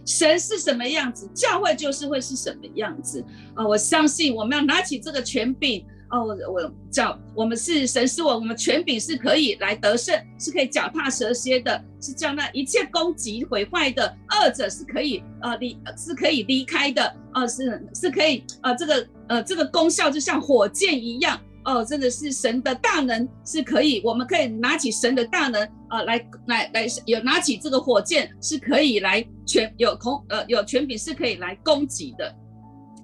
[0.06, 1.28] 神是什么样子？
[1.34, 3.22] 教会就是会是什么样子？
[3.54, 5.84] 啊，我相信我们要拿起这个权柄。
[6.08, 17.14] 哦，我我叫我们是神是我，我们权柄是可以来得胜，是可以脚踏蛇蝎的，是叫那一切攻击毁坏的恶者是可以呃离是可以离开的。
[17.32, 21.38] 啊，是是可以呃这个呃这个功效就像火箭一样。
[21.64, 32.34] 哦，真的是神的大能是可以，我们可以拿起神的大能啊、来来来有拿起这个火箭是可以来全有空呃有权柄是可以来攻击的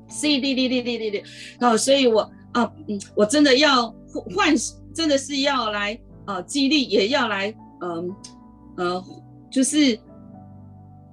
[0.08, 1.24] ，C D D D D D D
[1.60, 2.20] 哦，所以我
[2.52, 3.88] 啊嗯，我真的要
[4.34, 4.54] 唤，
[4.94, 8.14] 真的是要来呃激励，也要来嗯
[8.76, 9.04] 呃，
[9.50, 9.98] 就是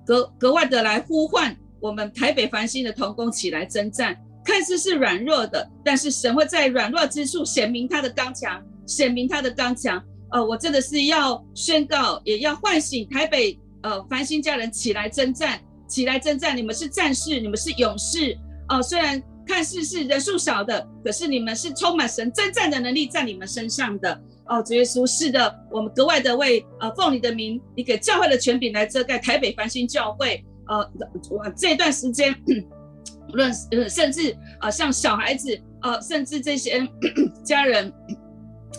[0.06, 4.16] 格格外的来呼唤我们台北繁星的同工起来征战。
[4.44, 10.04] 看似是软弱的，但是神会在软弱之处显明他的刚强，显明他的刚强。
[10.32, 16.58] 呃，我真的是要宣告，也要唤醒台北呃繁星家人起来征战，起来征战。
[16.58, 18.38] 你们是战士，你们是勇士。
[18.70, 24.22] 呃，虽然看似是人数少的，可是你们是充满神征战的能力在你们身上的。
[24.48, 30.44] 哦、主耶稣是的，我们格外的为呃奉你的名，你给教会的权柄来遮盖台北繁星教会。
[30.68, 30.80] 呃，
[31.30, 32.36] 我这段时间。
[33.34, 36.88] 无论呃，甚至、呃，像小孩子呃，甚至这些
[37.44, 37.92] 家人，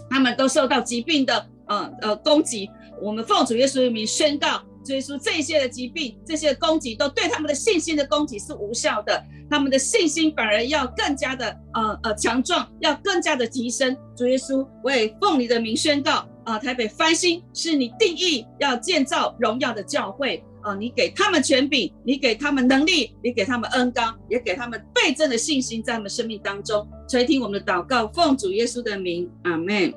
[0.08, 2.70] 他们都受到疾病的呃呃攻击。
[3.02, 9.22] 我们奉主耶稣的名宣告，主耶稣这些的疾病、这些的攻击，都对他们的信心的攻击是无效的。
[9.50, 13.94] 他们的信心反而要更加的呃呃强壮，要更加的提升。
[14.16, 16.12] 主耶稣，我也奉你的名宣告
[16.44, 20.42] 啊、呃，台北翻新是你定义要建造荣耀的教会。
[20.64, 29.92] 哦，你给他们权柄，你给他们能力，你给他们恩膏，也给他们倍增的信心，在他们生命当中垂听我们的祷告，奉主耶稣的名，阿门。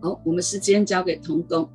[0.00, 1.68] 好，我们时间交给童工。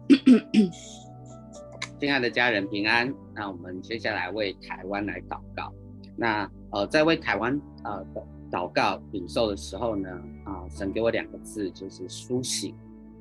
[2.00, 5.74] 亲爱的家人平安，那我们接下来为台湾来祷告。
[6.16, 8.06] 那呃，在为台湾呃
[8.50, 10.10] 祷告领受的时候呢，
[10.46, 12.74] 啊、呃，神给我两个字，就是苏醒。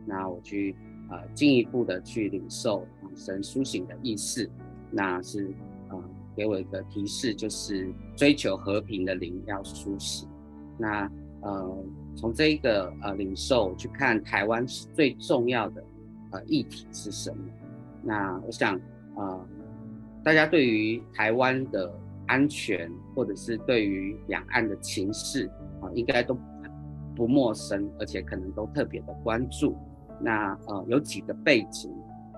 [0.07, 0.77] 那我去。
[1.09, 4.49] 呃，进一步的去领受神苏醒的意思，
[4.91, 5.55] 那是
[5.89, 6.03] 呃
[6.35, 10.29] 给我一个提示，就是追求和平的灵要苏醒。
[10.79, 11.11] 那
[11.43, 11.85] 呃
[12.17, 15.85] 从这一个呃领受去看台湾最重要的
[16.33, 17.39] 呃议题是什么？
[18.03, 18.81] 那我想
[19.15, 19.47] 呃
[20.25, 21.93] 大家对于台湾的
[22.27, 25.49] 安全，或者是对于两岸的情势
[25.81, 26.37] 啊、应该都
[27.15, 29.77] 不陌生，而且可能都特别的关注。
[30.21, 31.91] 那呃有几个背景，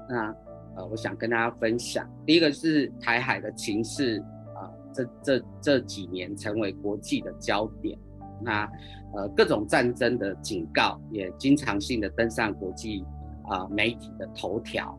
[0.09, 0.35] 那
[0.76, 2.09] 呃我想跟大家分享。
[2.26, 4.18] 第一个是台海的情势
[4.55, 7.99] 啊、这这这几年成为国际的焦点。
[8.41, 8.70] 那
[9.14, 13.05] 呃各种战争的警告也经常性的登上国际
[13.45, 14.99] 啊、媒体的头条，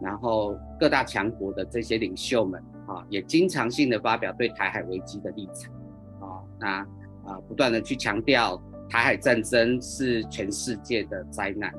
[0.00, 5.72] 然后各大强国的这些领袖们啊也经常性的发表对台海危机的立场
[6.20, 6.86] 啊，那
[7.22, 11.72] 啊、不断的去强调台海战争是全世界的灾难。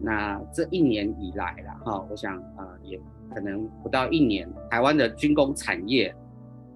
[0.00, 3.00] 那这一年以来了哈，我想啊、呃，也
[3.34, 6.14] 可能不到一年，台湾的军工产业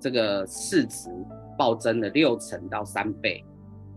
[0.00, 1.08] 这个市值
[1.56, 3.44] 暴增了六成到三倍，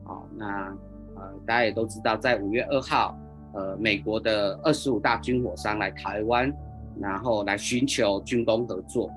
[0.03, 0.67] 好，那
[1.15, 3.17] 呃大家也都知道，在五月二号，
[3.53, 6.53] 呃美国的二十五大军火商来台湾，
[6.99, 9.09] 然后来寻求军工合作，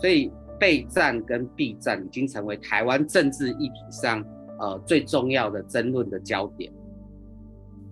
[0.00, 4.22] 所以备战跟避战已经成为台湾政治议题上
[4.58, 6.70] 呃最重要的争论的焦点。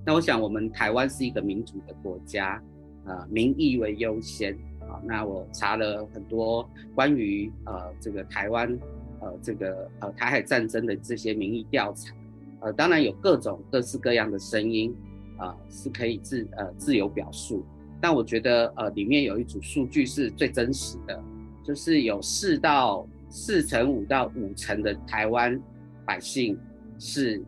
[0.05, 2.62] 那我想，我们台湾是一个民主的国家，
[3.05, 5.01] 呃，民意为优先啊。
[5.05, 8.78] 那我查了很多关于呃这个台湾
[9.20, 12.14] 呃这个呃台海战争的这些民意调查，
[12.61, 14.94] 呃，当然有各种各式各样的声音
[15.36, 17.64] 啊，是可以自呃自由表述。
[18.01, 21.22] 但我觉得呃里面有一组数据是最真实的，
[21.64, 25.61] 就是有四到四成五到五成的台湾
[26.07, 26.59] 百姓
[26.99, 27.42] 是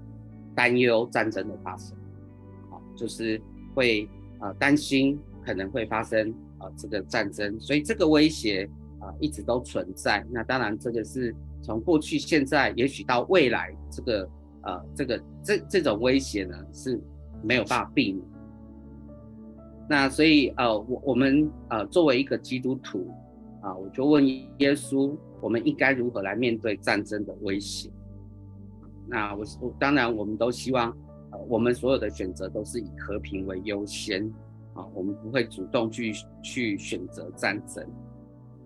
[0.54, 1.96] 担忧战争的发生，
[3.00, 3.40] 就是
[3.74, 4.06] 会
[4.40, 10.22] 呃担心可能会发生呃这个战争，所以这个威胁啊、呃、一直都存在。
[10.30, 14.28] 那当然，这个是从过去、现在，也许到未来，这个
[14.64, 17.00] 呃这个这这种威胁呢是
[17.42, 18.22] 没有办法避免。
[19.88, 23.10] 那所以呃我我们呃作为一个基督徒
[23.62, 27.90] 啊、我就问耶稣，我们应该如何来面对战争的威胁？
[29.06, 30.96] 那我我当然，我们都希望，
[31.48, 34.24] 我们所有的选择都是以和平为优先，
[34.74, 36.12] 啊，我们不会主动去
[36.42, 37.84] 去选择战争，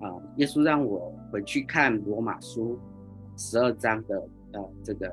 [0.00, 2.78] 啊，耶稣让我回去看罗马书
[3.36, 5.08] 十二章的呃这个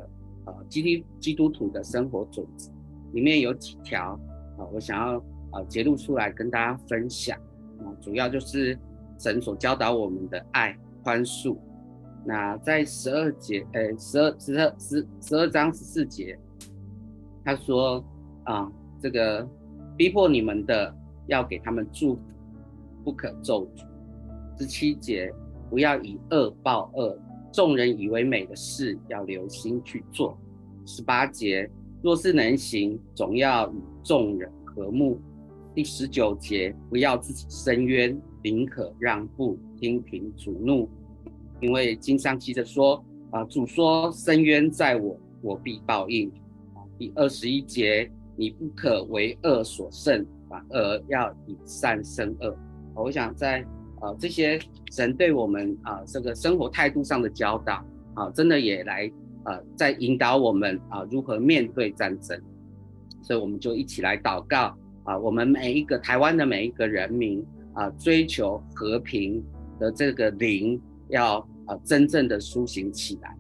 [0.45, 2.72] 呃基督基督徒的生活准则，
[3.14, 4.20] 里面有几条
[4.57, 5.18] 啊，我想要
[5.51, 7.38] 啊节录出来跟大家分享，
[7.80, 8.78] 啊，主要就是
[9.20, 11.57] 神所教导我们的爱、宽恕。
[12.24, 16.38] 那在十二节，呃、十二、十二、十十二章十四节，
[17.44, 18.04] 他说
[18.44, 18.72] 啊，
[19.02, 19.48] 这个
[19.98, 20.96] 逼迫你们的，
[21.28, 22.22] 要给他们祝福，
[23.04, 23.86] 不可咒诅。
[24.58, 25.34] 十七节，
[25.70, 27.18] 不要以恶报恶，
[27.52, 30.38] 众人以为美的事，要留心去做。
[30.86, 31.70] 十八节，
[32.02, 35.20] 若是能行，总要与众人和睦。
[35.74, 40.89] 第十九节，不要自己伸冤，宁可让步，听凭主怒。
[41.60, 46.32] 因为经上记着说，啊，主说：“伸冤在我，我必报应。”
[47.02, 52.56] 第二十一节，你不可为恶所胜，反而要以善胜恶。
[52.93, 53.62] 我想在
[53.99, 54.60] 啊这些
[54.91, 57.84] 神对我们啊这个生活态度上的教导
[58.14, 59.12] 啊，真的也来
[59.45, 62.39] 啊在引导我们啊如何面对战争。
[63.24, 67.43] 所以我们就一起来祷告啊，我们每一个台湾的每一个人民
[67.74, 69.43] 啊，追求和平
[69.80, 70.80] 的这个灵
[71.10, 71.39] 要。
[71.68, 73.38] 啊，真正的苏醒起来，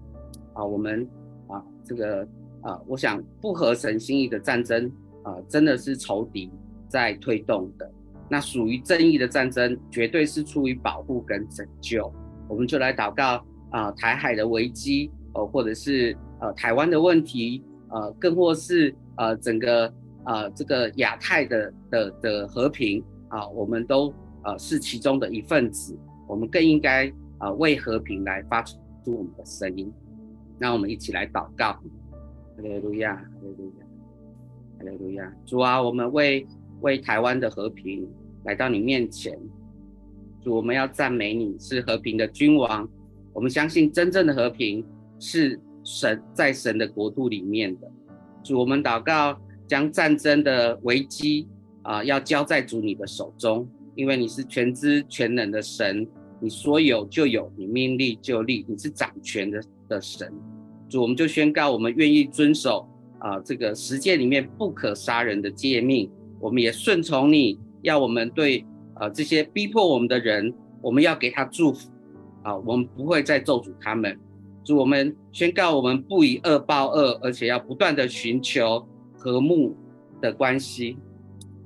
[0.53, 1.05] 啊，我们
[1.47, 2.25] 啊，这个
[2.61, 4.91] 啊，我想不合神心意的战争
[5.23, 6.51] 啊，真的是仇敌
[6.87, 7.91] 在推动的。
[8.29, 12.11] 那属于正义的战争，绝对是出于保护跟拯救。
[12.47, 19.93] 我们就来祷告啊，台海的危机，哦，或者是呃台湾的问题，呃，更或是呃整个
[20.25, 25.97] 呃这个亚太的的的和平啊，我们都呃是其中的一份子，
[26.27, 27.11] 我们更应该。
[27.41, 29.91] 啊，为和平来发出我们的声音，
[30.59, 31.75] 让我们一起来祷告。
[32.61, 33.85] 哈利路亚，哈利路亚，
[34.77, 35.33] 哈利路亚。
[35.45, 36.45] 主啊，我们为
[36.81, 38.07] 为台湾的和平
[38.43, 39.37] 来到你面前。
[40.41, 42.87] 主，我们要赞美你是和平的君王。
[43.33, 44.85] 我们相信真正的和平
[45.19, 47.91] 是神在神的国度里面的。
[48.43, 51.47] 主，我们祷告，将战争的危机
[51.81, 56.07] 啊，要交在主你的手中，因为你是全知全能的神。
[56.39, 60.31] 你说有就有，你命立就立，你是掌权的的神。
[60.91, 62.85] 主，我们就宣告，我们愿意遵守
[63.19, 66.11] 啊、这个十诫里面不可杀人的诫命。
[66.37, 68.65] 我们也顺从你，要我们对
[68.95, 71.89] 啊、这些逼迫我们的人，我们要给他祝福
[72.43, 74.19] 啊、我们不会再咒诅他们。
[74.65, 78.85] 主，我们宣告，我们不以恶报恶，而且要不断的寻求
[79.17, 79.73] 和睦
[80.19, 80.97] 的关系。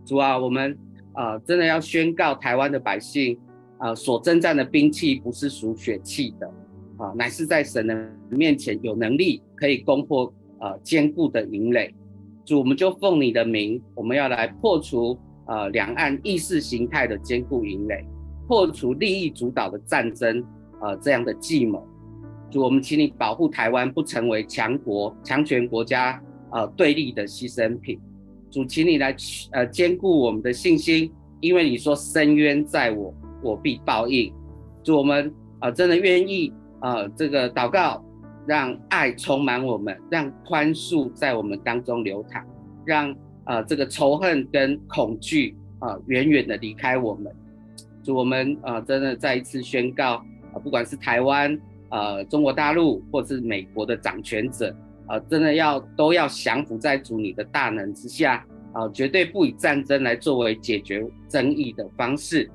[0.05, 0.77] 主啊，我们
[1.13, 3.39] 啊、真的要宣告台湾的百姓。
[3.77, 6.49] 啊、所征战的兵器不是属血气的，
[6.97, 11.93] 啊，乃是在神的面前有能力可以攻破呃坚固的营垒。
[12.45, 15.17] 主，我们就奉你的名，我们要来破除
[15.47, 18.05] 呃两岸意识形态的坚固营垒，
[18.47, 20.43] 破除利益主导的战争，
[20.81, 21.85] 呃这样的计谋。
[22.49, 26.21] 主，我们请你保护台湾不成为强国、强权国家
[26.51, 27.99] 呃对立的牺牲品。
[28.49, 29.15] 主，请你来
[29.51, 33.13] 呃坚固我们的信心，因为你说深渊在我。
[33.43, 34.33] 我必报应。
[34.81, 35.27] 主我们
[35.59, 36.51] 啊、呃，真的愿意、
[36.81, 38.03] 呃，这个祷告，
[38.45, 42.45] 让爱充满我们，让宽恕在我们当中流淌，
[42.85, 43.11] 让
[43.43, 47.33] 啊、呃，这个仇恨跟恐惧啊、呃，远远的离开我们。
[48.03, 50.23] 祝我们啊、呃，真的再一次宣告、
[50.63, 51.59] 不管是台湾
[51.89, 54.69] 啊、中国大陆，或是美国的掌权者
[55.07, 58.35] 啊、呃，真的要都要降服在主你的大能之下
[58.73, 62.49] 啊、呃，绝对不以战争来作为解决争议的方式。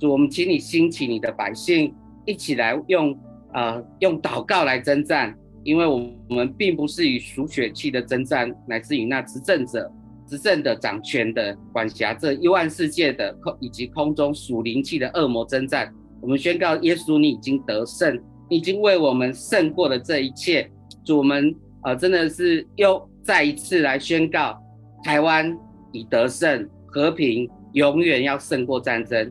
[0.00, 3.16] 主，我们请你兴起你的百姓，一起来用
[3.52, 5.98] 呃用祷告来征战，因为我
[6.34, 9.90] 们并不是以属血气的征战，乃是与那执政者、
[10.26, 15.92] 执政的掌权的管辖这一万世界的空以及空中属灵气的恶魔征战。
[16.20, 18.18] 我们宣告，耶稣你已经得胜，
[18.48, 20.70] 你已经为我们胜过了这一切。
[21.04, 24.58] 主，我们呃真的是又再一次来宣告，
[25.04, 25.56] 台湾
[25.92, 29.30] 已得胜，和平永远要胜过战争。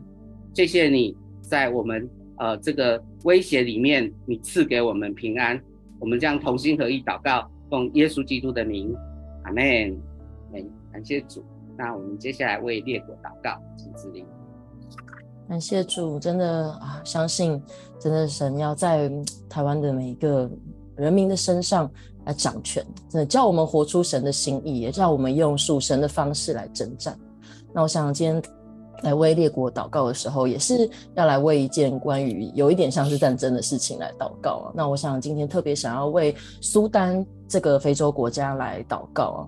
[0.54, 2.08] 谢谢你在我们
[2.38, 5.60] 呃这个威胁里面，你赐给我们平安。
[5.98, 8.94] 我们将同心合意祷告，奉耶稣基督的名，
[9.42, 9.64] 阿门。
[10.54, 11.44] 哎，感谢主。
[11.76, 14.24] 那我们接下来为列国祷告，请指令。
[15.48, 17.60] 感谢主，真的啊，相信
[17.98, 19.10] 真的神要在
[19.48, 20.48] 台湾的每一个
[20.94, 21.90] 人民的身上
[22.26, 27.18] 来掌权，真的叫我们活出神的心意，也叫我们用属神的方式来征战。
[27.72, 28.42] 那我想今天
[29.02, 34.72] 来为列国祷告的时候，也是要来为一件关于有一点像是战争的事情来祷告啊。
[34.74, 39.40] 那我想今天特别想要为苏丹这个非洲国家来祷告啊。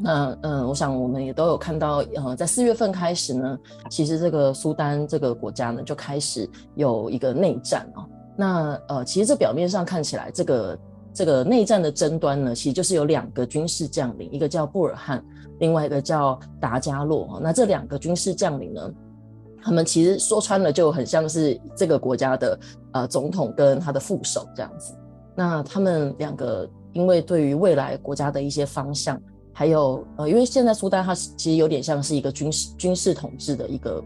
[0.00, 3.58] 那嗯，我想我们也都有看到，呃，在四月份开始呢，
[3.90, 8.06] 其实这个苏丹这个国家呢就开始有一个内战啊。
[8.34, 10.76] 那呃，其实这表面上看起来，这个
[11.14, 15.24] 这个内战的争端呢，其实就是有两个军事将领，一个叫布尔汉，
[15.60, 17.40] 另外一个叫达加洛。
[17.42, 18.90] 那这两个军事将领呢，
[19.62, 22.58] 他们其实说穿了就很像是这个国家的
[22.92, 24.94] 呃总统跟他的副手这样子。
[25.34, 29.20] 那他们两个因为对于未来国家的一些方向。
[29.54, 34.04] 还有呃，因为现在苏丹它其实有点像是一个军事军事统治的一个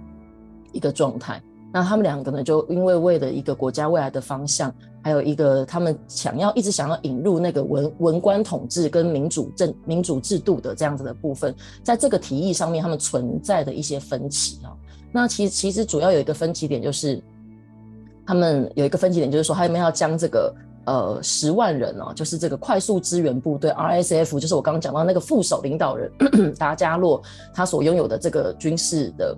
[0.73, 1.41] 一个状态。
[1.73, 4.75] 那他们两个呢，就因为为了一个国家未来的方向，
[5.07, 11.55] 还有一个他们想要一直想要引入那个文文官统治跟民主政民主制度的这样子的部分，
[11.85, 14.75] 在这个提议上面，他们存在的一些分歧啊。
[15.13, 17.23] 那其实其实主要有一个分歧点，就是
[18.27, 20.53] 他们有一个分歧点，就是说他们要将这个。
[20.87, 26.09] 呃，十万人哦，就是这个快速支援部队 RSF，就是我刚刚讲到那个副手领导人
[26.57, 27.21] 达加洛
[27.53, 29.37] 他所拥有的这个军事的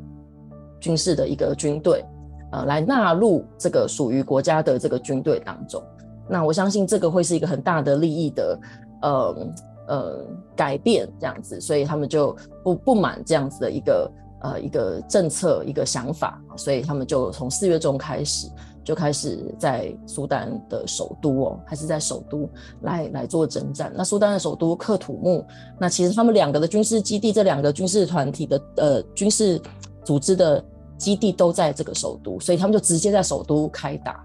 [0.78, 2.04] 军事的一个军队，
[2.52, 5.82] 呃，来纳入这个属于国家的这个军队当中。
[6.28, 8.58] 那我相信这个会是一个很大的利益的
[9.02, 9.46] 呃
[9.88, 14.10] 呃改变，这样子，所以他们就不不满这样子的一个
[14.42, 18.48] 呃一个政策一个想法，所以他们就从四月中开始。
[18.84, 22.48] 就开始在苏丹的首都哦，还是在首都
[22.80, 23.92] 来来做征战。
[23.94, 25.44] 那苏丹的首都克土木，
[25.78, 29.60] 那其实他们两个的军事基地，这两个军事团体的呃军事
[30.06, 30.64] 组织的
[30.98, 34.22] 基地都在这个首都，所以他们就直接在首都开打。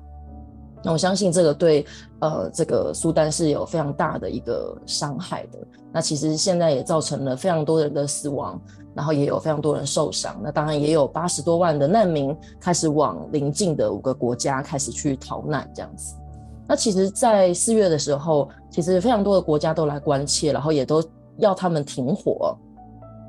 [0.83, 1.85] 那我相信这个对
[2.19, 5.59] 呃这个苏丹是有非常大的一个伤害的。
[5.93, 8.59] 那其实现在也造成了非常多人的死亡。
[8.95, 16.13] 然后也有非常多人受伤，那当然也有八十多万的难民开始往邻近的五个国家开始去逃难，这样子。
[16.67, 21.03] 那其实，在四月的时候，其实非常多的国家都来关切，然后也都
[21.39, 22.55] 要他们停火。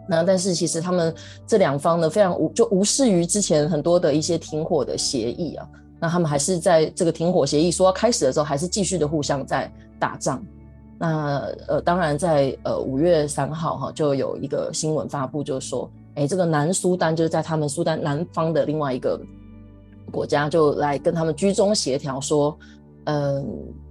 [0.09, 1.15] 那但是其实他们
[1.47, 5.67] 这两方呢，非常无就无视于之前很多的一些停火的协议啊，
[6.01, 10.45] 那他们还是在这个停火协议说要开始的时候，还是继续的互相在打仗。
[10.97, 19.21] 那呃，当然在呃五月三号哈，就有一个新闻发布，就说，哎，这个南苏丹就是在他们苏丹南方的另外一个
[20.13, 22.57] 国家，就来跟他们居中协调，说，
[23.05, 23.45] 嗯、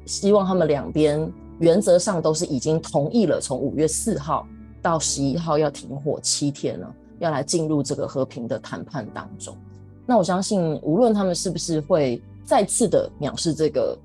[0.05, 4.47] 希望他们两边原则上都是已经同意了，从五月四号
[4.84, 9.58] 到十一号要停火七天了，要来进入这个和平的谈判当中。
[10.06, 13.98] 那我相信，无论他们是不是会再次的藐视这个。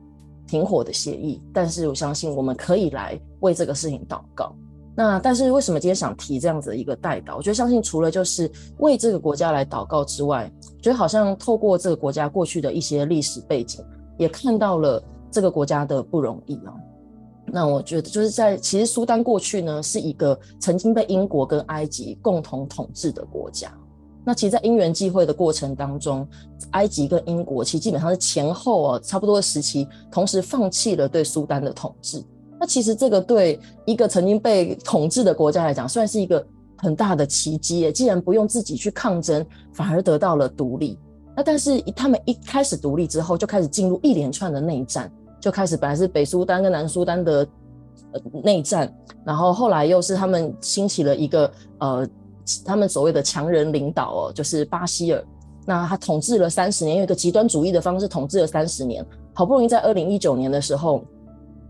[0.50, 4.50] 停火的协议，但是我相信我们可以来为这个事情祷告。
[4.96, 7.36] 那但是为什么今天想提这样子的一个代祷？
[7.36, 10.50] 我觉得相信除了就是为这个国家来祷告之外，
[10.80, 13.84] 觉得好像透过这个国家过去的一些历史背景，
[14.16, 16.72] 也看到了这个国家的不容易啊。
[17.52, 23.72] 那我觉得就是在其实苏丹过去呢是一个曾经被英国跟埃及共同统治的国家。
[24.24, 26.28] 那其实，在因缘际会的过程当中，
[26.72, 32.22] 埃及跟英国其实基本上是前后啊差不多的时期，同时放弃了对苏丹的统治。
[32.60, 36.44] 那其实这个对一个曾经被统治的国家来讲，算是一个
[36.76, 37.90] 很大的奇迹。
[37.90, 40.98] 既然不用自己去抗争，反而得到了独立。
[41.34, 45.10] 那但是他们一开始独立之后，就开始进入一连串的内战，
[45.40, 47.46] 就开始本来是北苏丹跟南苏丹的
[48.12, 48.92] 呃内战，
[49.24, 52.08] 然后后来又是他们兴起了一个呃。
[52.64, 55.22] 他们所谓的强人领导哦，就是巴希尔。
[55.66, 59.04] 那他统治了三十年，用一个极端主义的方式统治了三十年。
[59.34, 61.04] 好不容易在二零一九年的时候，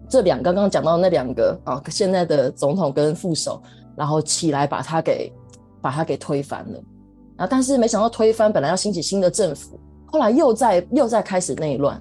[0.09, 3.61] 这两刚刚讲到那两个啊，现在的总统跟副手，
[3.97, 5.33] 然后起来把他给
[5.83, 6.81] 把他给推翻了。
[7.39, 12.01] 啊，但是没想到推翻，本来要兴起新的政府，后来又在又在开始内乱。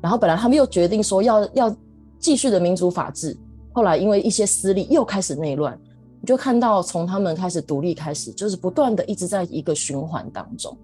[0.00, 1.76] 然后本来他们又决定说要要
[2.18, 3.36] 继续的民主法治，
[3.72, 5.78] 后来因为一些私利又开始内乱。
[6.18, 10.76] 你就看到从他们开始独立开始，就是不断的一直在一个循环当中，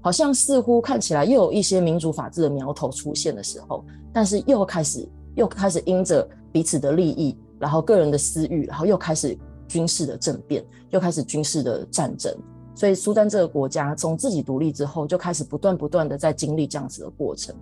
[0.00, 5.06] 好像似乎看起来又有一些民主法治的苗头出现的时候，但是又开始
[5.36, 9.38] 又开始因着彼此的利益，然后个人的私欲，然后又开始
[9.68, 12.34] 军事的政变，又开始军事的战争，
[12.74, 17.54] 所以苏丹这个国家从自己独立之后，就开始不断不断的在经历这样子的过程。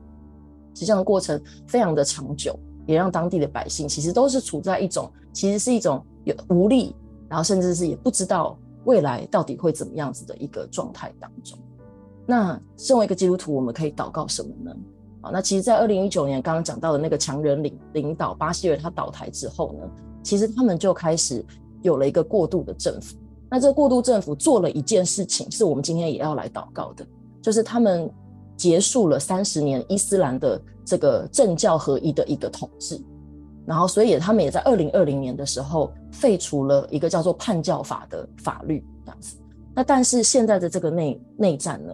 [0.76, 2.54] 实际上过程非常的长久，
[2.86, 6.94] 也让当地的百姓其实都是处在一种其实是一种有无力，
[7.30, 11.58] 然后甚至是也不知道未来到底会怎么样子的一个状态当中。
[12.26, 14.76] 那身为一个基督徒，我们可以祷告什么呢？
[15.22, 19.88] 啊，那其实，在二零一九年刚刚讲到的那个强人领领导巴西尔他倒台之后呢，
[20.22, 21.42] 其实他们就开始
[21.82, 23.16] 有了一个过渡的政府。
[23.48, 27.06] 那这个过渡政府做了一件事情，是我们今天也要来祷告的，
[27.40, 28.10] 就是他们
[28.56, 33.00] 结束了三十年伊斯兰的这个政教合一的一个统治，
[33.66, 39.36] 然后所以他们也在二零二零年的时候废除了一个叫做叛教法的法律，这样子。
[39.74, 41.92] 那但是现在的这个内内战呢，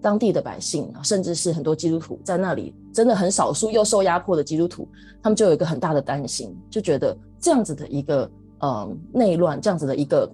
[0.00, 4.88] 当地的百姓啊，甚至是很多基督徒在那里，真的很少数又受压迫的基督徒，
[5.22, 8.30] 他们就有一个很大的担心，就觉得这样子的一个
[8.60, 10.30] 呃内乱，这样子的一个。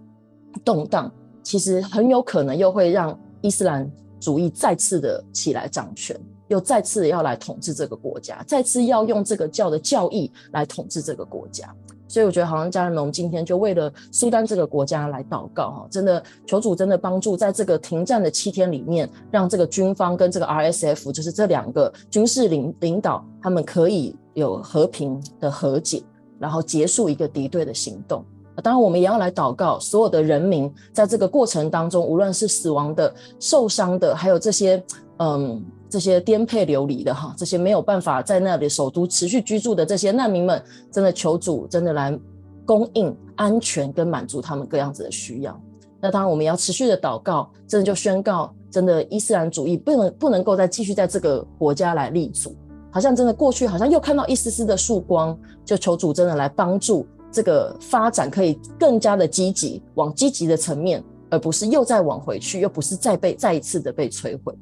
[0.65, 1.09] 动荡
[1.45, 3.89] 其实很有可能又会让伊斯兰
[4.21, 6.17] 主义再次的起来掌权，
[6.49, 11.75] 又再次要来统治这个国家，再次要用这个教的教义来统治这个国家。
[12.07, 26.03] 所以我觉得，好像家人们，我们今天就为了苏丹这个国家来祷告哈，真的求主真的帮助，在这个停战的七天里面，让这个军方跟这个 RSF，就是这两个军事领领导，他们可以有和平的和解，
[26.41, 28.25] 然后结束一个敌对的行动。
[28.63, 34.83] 当然，我们也要来祷告，所有的人民在这个过程当中，无论是死亡的、受伤的，还有这些
[35.19, 42.19] 嗯这些颠沛流离的哈，这些没有办法在那里首都持续居住的这些难民们，真的求主真的来
[42.67, 45.59] 供应安全跟满足他们各样子的需要。
[46.01, 52.55] 那当然，我们也要持续的祷告，真的就宣告，真的伊斯兰主义不能不能够再继续在这个国家来立足，
[52.91, 57.07] 好像真的过去好像又看到一丝丝的曙光，就求主真的来帮助。
[57.31, 64.55] 这个发展可以更加的积极，往积极的层面，而不是又再往回去，又不是再被再一次的被摧毁。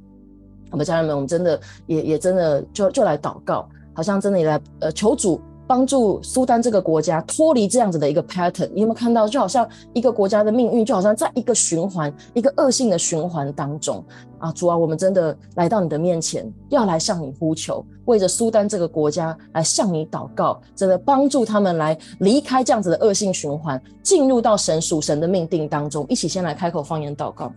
[0.70, 5.40] 我们家人们，我们真的也也真的就就来祷告，好像真的也来呃求主。
[5.66, 9.28] 帮助苏丹这个国家脱离这样子的一个 pattern，你有没有看到？
[9.28, 14.02] 就好像一个国家的命运，就好像在一个循环、一个恶性的循环当中
[14.38, 14.52] 啊！
[14.52, 26.06] 主啊，我们真的来到你的面前，要来向你呼求，为着苏丹这个国家来向你祷告，真的帮助他们来离开这样子的恶性循环，进入到神属神的命定当中。
[26.08, 27.52] 一起先来开口方言祷告。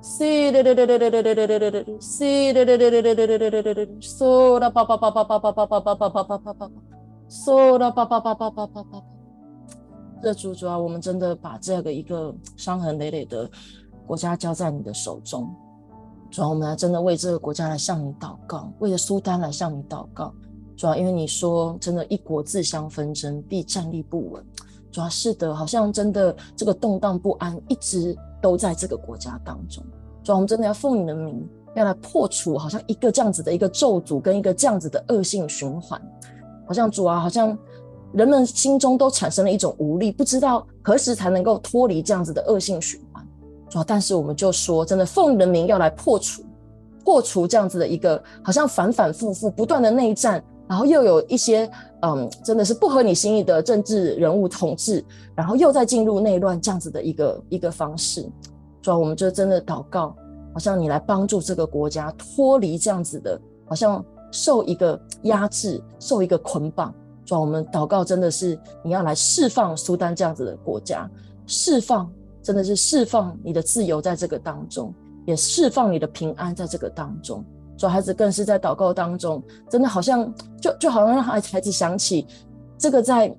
[0.00, 6.70] 嗦啦吧吧吧吧吧吧吧吧吧吧吧吧，嗦啦啦啦啦啦啦啦啦啦啦啦啦，啦啦啦啦啦啦啦啦啦啦，啦啦啦啦啦啦啦啦啦啦，啦啦啦啦啦啦啦啦啦啦，西啦啦啦啦啦啦啦啦啦啦，嗦啦吧吧吧吧吧吧吧吧吧吧吧吧吧吧，
[7.28, 9.02] 嗦啦吧吧吧吧吧吧吧。
[10.22, 13.48] 这主主啊，我们真的把这个一个伤痕累累的
[14.06, 15.48] 国家交在你的手中，
[16.30, 20.32] 主啊，我们来真的为这个国家来向你祷告，为了苏丹来向你祷告。
[20.76, 24.44] 主要因为你说，真的，一国自相纷争，必站立不稳。
[24.90, 29.84] 主要是的，好像真的这个动荡不安一直都在这个国家当中。
[30.22, 36.00] 主要我们真的要奉你的名，要来破除好像一个这样子的一个咒诅跟一个这样子的恶性循环。
[36.66, 37.56] 好像主啊，好像
[38.12, 43.26] 人们心中都产生了一种无力，不知道何时才能够脱离这样子的恶性循环。
[43.68, 46.42] 主要，但是我们就说，真的奉你的名要来破除，
[47.04, 50.42] 破除这样子的一个好像反反复复不断的内战。
[50.68, 51.66] 然后又有一些
[52.02, 58.22] 嗯，真的是不合你心意的政治人物统治，然后又再进入内乱这样子的一个一个方式，
[58.80, 60.14] 主要我们就真的祷告，
[60.52, 66.94] 好像你来帮助这个国家脱离这样子的，好像受一个压制，受一个捆绑。
[67.24, 71.10] 主要我们祷告真的是你要来释放苏丹这样子的国家，
[71.46, 72.10] 释放
[72.42, 74.94] 真的是释放你的自由在这个当中，
[75.26, 77.44] 也释放你的平安在这个当中。
[77.78, 82.26] 小孩子更是在祷告当中，真的好像就就好像让孩孩子想起
[82.76, 83.34] 这个在，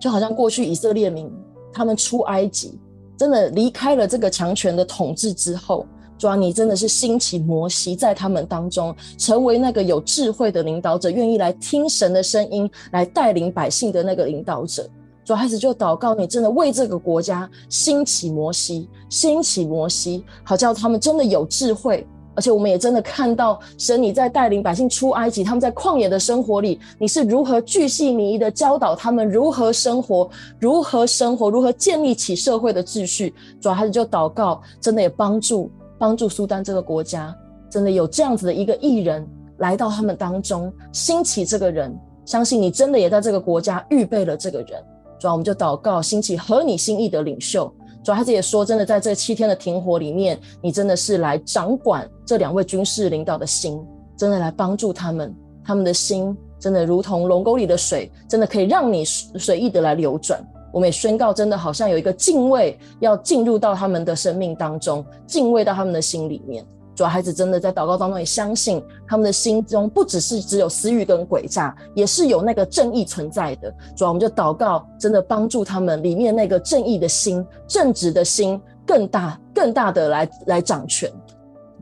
[0.00, 1.28] 就好像过去以色列民
[1.72, 2.78] 他们出埃及，
[3.18, 5.84] 真的离开了这个强权的统治之后，
[6.16, 14.88] 主啊，你真的是兴起摩西在他们当中，成为那个有智慧的领导者，愿意来听神的声音，来带领百姓的那个领导者。
[15.24, 22.06] 主孩子就祷告你，真的为这个国家兴起摩西，兴起摩西，好叫他们真的有智慧。
[22.36, 30.28] 而且我们也真的看到神你在带领百姓出埃及，他们在旷野的生活里，你是如何巨细靡遗的教导他们如何生活，
[30.60, 33.34] 如何生活，如何建立起社会的秩序。
[33.60, 37.34] 主要还是就祷告，真的也帮助帮助苏丹这个国家，
[37.70, 39.26] 真的有这样子的一个艺人
[39.56, 44.84] 来到他们当中，兴起这个人，相信你真的也在这个国家预备了这个人。
[45.18, 47.72] 主要我们就祷告，兴起合你心意的领袖。
[48.06, 53.84] 主要孩子也说，真的在这七天的停火里面，你真的是来掌管这两位军事领导的心，
[54.16, 55.34] 真的来帮助他们，
[55.64, 60.40] 他们的心真的如同龙沟里的水，真的可以让你随意的来流转。
[60.72, 66.64] 我们也宣告，真的好像有一个敬畏要进入到他们的生命当中，敬畏到他们的心里面。
[66.96, 73.70] 主要孩子真的在祷告当中也相信，他们的心中不只是只有私欲跟诡诈，也是有那个正义存在的。
[73.94, 81.12] 主要我们就祷告，真的帮助他们里面那个正义的心、正直的心更大、更大的来来掌权。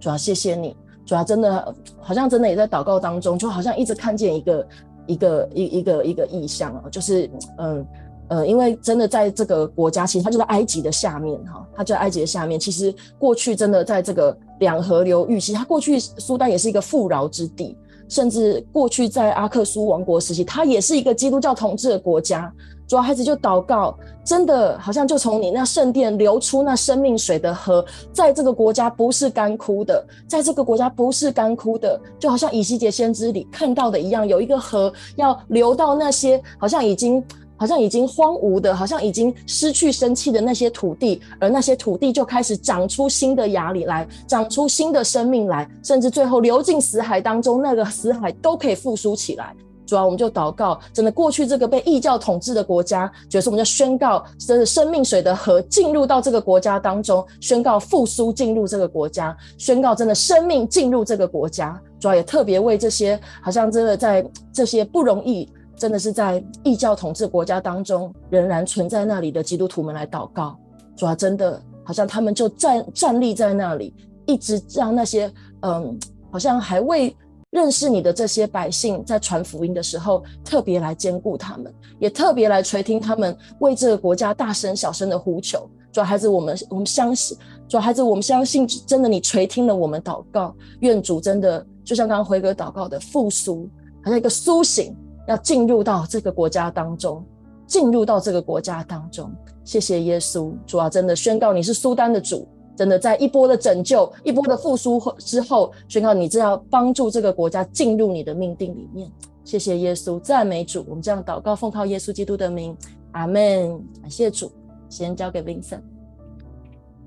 [0.00, 4.66] 主要谢谢你，主要真的好像真的也在祷告当中，就好像一直看见一个
[5.06, 7.86] 一个一一个一个意象啊，就是嗯。
[8.29, 12.59] 呃，因为真的在这个国家，其实它就在埃及的下面哈，它就在埃及的下面。
[12.59, 17.77] 其实过去真的在这个两河流域，其实它过去苏丹也是一个富饶之地，
[18.09, 22.51] 甚至过去在阿克苏王国时期，它也是一个基督教统治的国家。
[22.87, 37.22] 主要孩子就祷告，真的好像就从你那圣殿流出那生命水的河，在这个国家不是干枯的，在这个国家不是干枯的，就好像以西结先知里看到的一样，有一个河要流到那些好像已经。
[37.57, 49.55] 好像已经荒芜的，好像已经失去生气的那些土地，而那些土地就开始长出新的芽里来，长出新的生命来，甚至最后流进死海当中，那个死海都可以复苏起来。
[49.86, 61.78] 主要我们就祷告，真的过去这个被异教统治的国家，就是我们就宣告，真的生命水的河进入到这个国家当中，宣告复苏进入这个国家，宣告真的生命进入这个国家。
[62.00, 65.46] 主要也特别为这些好像真的在这些不容易。
[65.77, 70.57] 真的是在异教统治国家当中仍然存在那里的基督徒们来祷告，
[70.97, 73.93] 主要真的好像他们就站站立在那里，
[74.27, 75.99] 一直让那些嗯，
[76.31, 77.14] 好像还未
[77.51, 85.68] 认识你的这些百姓在传福音的时候，特别来兼顾他们，也特别来垂听他们为这个国家大声小声的呼求。
[85.93, 87.37] 主要孩子，我们我们相信，
[87.68, 93.68] 主要孩子，我们相信，真的你垂听了我们祷告，愿主真的就像刚刚辉哥祷告的复苏，
[94.03, 94.97] 好像一个苏醒。
[95.27, 97.25] 要进入到这个国家当中，
[97.66, 99.31] 进入到这个国家当中。
[99.64, 102.47] 谢谢耶稣，主啊，真的宣告你是苏丹的主，
[102.77, 109.11] 真的在一波的拯救、一波的复苏之后，宣告你正要帮助这个国家进入你的命定里面。
[109.43, 110.85] 谢谢耶稣，赞美主。
[110.89, 112.77] 我们这样祷告，奉靠耶稣基督的名，
[113.12, 113.83] 阿门。
[114.03, 114.53] 感谢主，
[114.91, 115.81] 先交给 Vincent。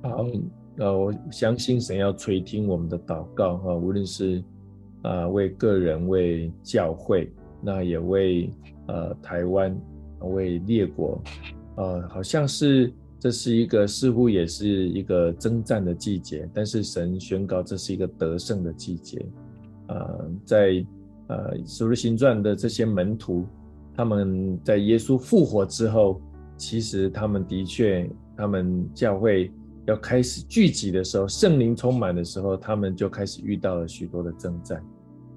[0.02, 0.26] 好，
[0.78, 4.44] 呃，我相信神要垂听我们的祷告哈，无论是
[5.04, 7.32] 啊、呃、为个人、为教会。
[7.62, 8.50] 那也为
[8.88, 9.76] 呃台湾，
[10.22, 11.22] 为列国，
[11.76, 19.26] 呃，好像是这是一个似乎也是一个征战的季节，但是神宣告这是一个得胜的季节。
[19.88, 20.86] 呃，在
[21.28, 23.46] 呃《使徒行传》的这些门徒，
[23.96, 26.22] 他们在耶稣复活之后，
[26.58, 29.52] 其实他们的确，他们教会
[29.86, 34.84] 要开始聚集的时候，圣灵充满的时候，他们就开始遇到了许多的征战。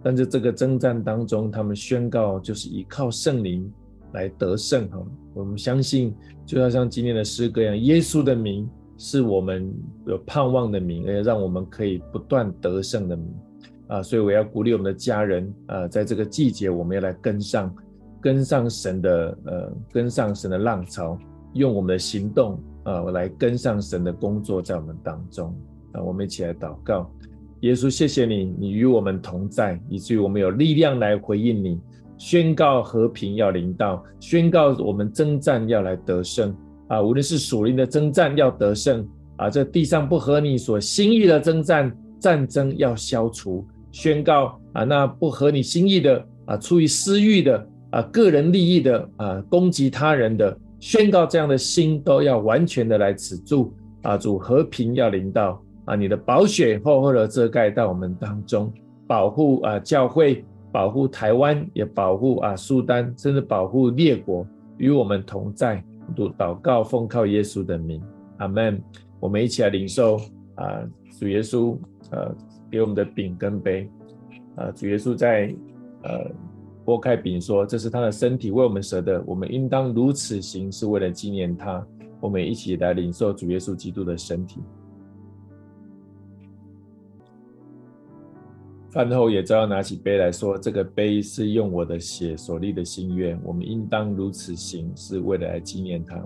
[0.02, 3.70] 但是这个征战当中，他们宣告就是依靠圣灵
[4.12, 4.98] 来得胜哈。
[5.34, 6.14] 我们相信，
[6.46, 9.72] 就要像今天的诗歌一样，耶稣的名是我们
[10.06, 13.34] 有盼望的名，而且让我们可以不断得胜的名
[13.88, 14.02] 啊。
[14.02, 17.74] 所以我要鼓励我们的家人啊，在这个季节，我们要来跟上，
[18.20, 21.18] 跟上神的呃，跟上神的浪潮，
[21.52, 25.54] 用我们的行动啊，来跟上神的工作在我们当中
[25.92, 26.02] 啊。
[26.02, 27.10] 我们一起来祷告。
[27.60, 31.78] 耶稣，谢谢你，你与我们同在，以至于我们有力量来回应你，
[32.16, 36.56] 宣告和平要临到，宣告我们征战要来得胜
[36.88, 37.02] 啊！
[37.02, 39.06] 无论是属灵的征战要得胜
[39.36, 54.16] 啊，这地上不合你所心意的征战，战争要消除，宣告啊，那不合你心意的啊，出于私欲的啊，个人利益的啊，攻击他人的，宣告这样的心都要完全的来止住啊！
[54.16, 55.62] 主和平要临到。
[55.90, 58.72] 啊，你的宝血厚厚的遮盖到我们当中，
[59.08, 64.46] 保护啊教会，保护台湾，也保护啊苏丹，甚至保护列国，
[64.78, 65.82] 与我们同在。
[66.38, 68.00] 祷告，奉靠耶稣的名，
[68.38, 68.80] 阿门。
[69.18, 70.16] 我们一起来领受
[70.54, 70.80] 啊，
[71.18, 71.76] 主耶稣
[72.12, 72.32] 呃
[72.70, 73.90] 给我们的饼跟杯
[74.54, 75.52] 啊，主耶稣在
[76.04, 76.30] 呃
[76.84, 81.84] 擘开饼说，这是他的身体为我们舍的，我们应当如此行，是为了纪念他。
[82.20, 84.60] 我们一起来领受主耶稣基督的身体。
[88.90, 96.20] 饭后也照样拿起杯来说：“这个杯是用我的血所立的心愿，我们应当如此行，是为了来纪念他。”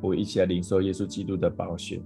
[0.00, 2.00] 我一起来领受耶稣基督的宝血。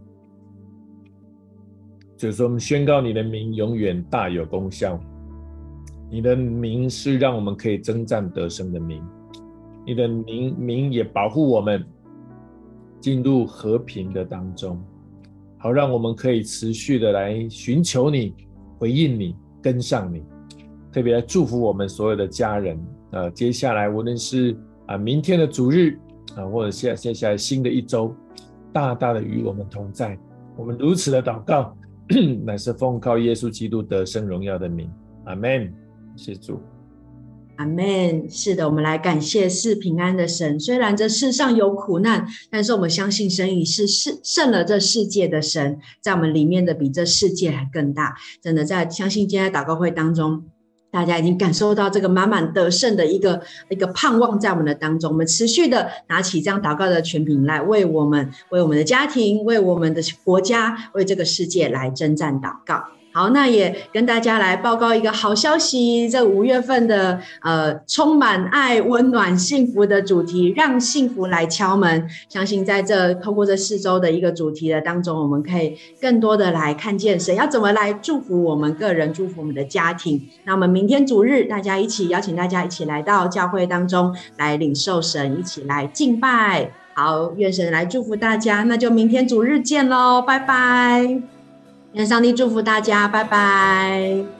[2.17, 4.99] 就是说，我们宣告你的名永远大有功效。
[6.11, 9.05] 你的名是让我们可以征战得胜的名。
[9.85, 11.85] 你的名名也保护我们，
[12.99, 14.83] 进入和平的当中，
[15.59, 18.35] 好让我们可以持续的来寻求你、
[18.79, 20.23] 回应你、跟上你。
[20.93, 22.79] 特别来祝福我们所有的家人。
[23.11, 24.57] 呃，接下来无论是
[24.87, 25.99] 啊明天的主日
[26.37, 28.15] 啊，或者接接下来新的一周，
[28.73, 30.19] 大大的与我们同在。
[30.57, 31.77] 我们如此的祷告，
[32.45, 34.91] 乃是奉靠耶稣基督得胜荣耀的名。
[35.25, 35.73] 阿门。
[36.17, 36.61] 谢主。
[37.59, 38.29] 阿门。
[38.31, 40.59] 是的，我们来感谢是平安的神。
[40.59, 48.17] 虽然这世上有苦难，但是我们相信神已是胜胜了这世界的神，在我们里面的比这世界还更大。
[48.43, 50.45] 真的，在相信今天祷告会当中。
[50.91, 62.83] 大家已经感受到这个满满得胜的一个一个盼望在我们的当中，我们持续的拿起这样祷告的权柄来为我们、为我们的家庭、为我们的国家、为这个世界来征战祷告。
[63.13, 66.09] 好，那也跟大家来报告一个好消息。
[66.09, 72.09] 这五月份的呃，充满爱、温暖、幸福的主题，让幸福来敲门。
[72.29, 80.29] 相信在这通过这四周的一个主题的当中，我们可以更多的来看见神要怎么来祝福我们个人，祝福我们的家庭。
[80.45, 86.71] 那我们明天主日，大家一起邀请大家一起来到教会当中来领受神，一起来敬拜。
[86.95, 88.65] 好，愿神来祝福大家。
[88.65, 91.38] 那就明天主日见喽，拜拜。
[91.95, 94.38] 愿上帝祝福大家，拜拜。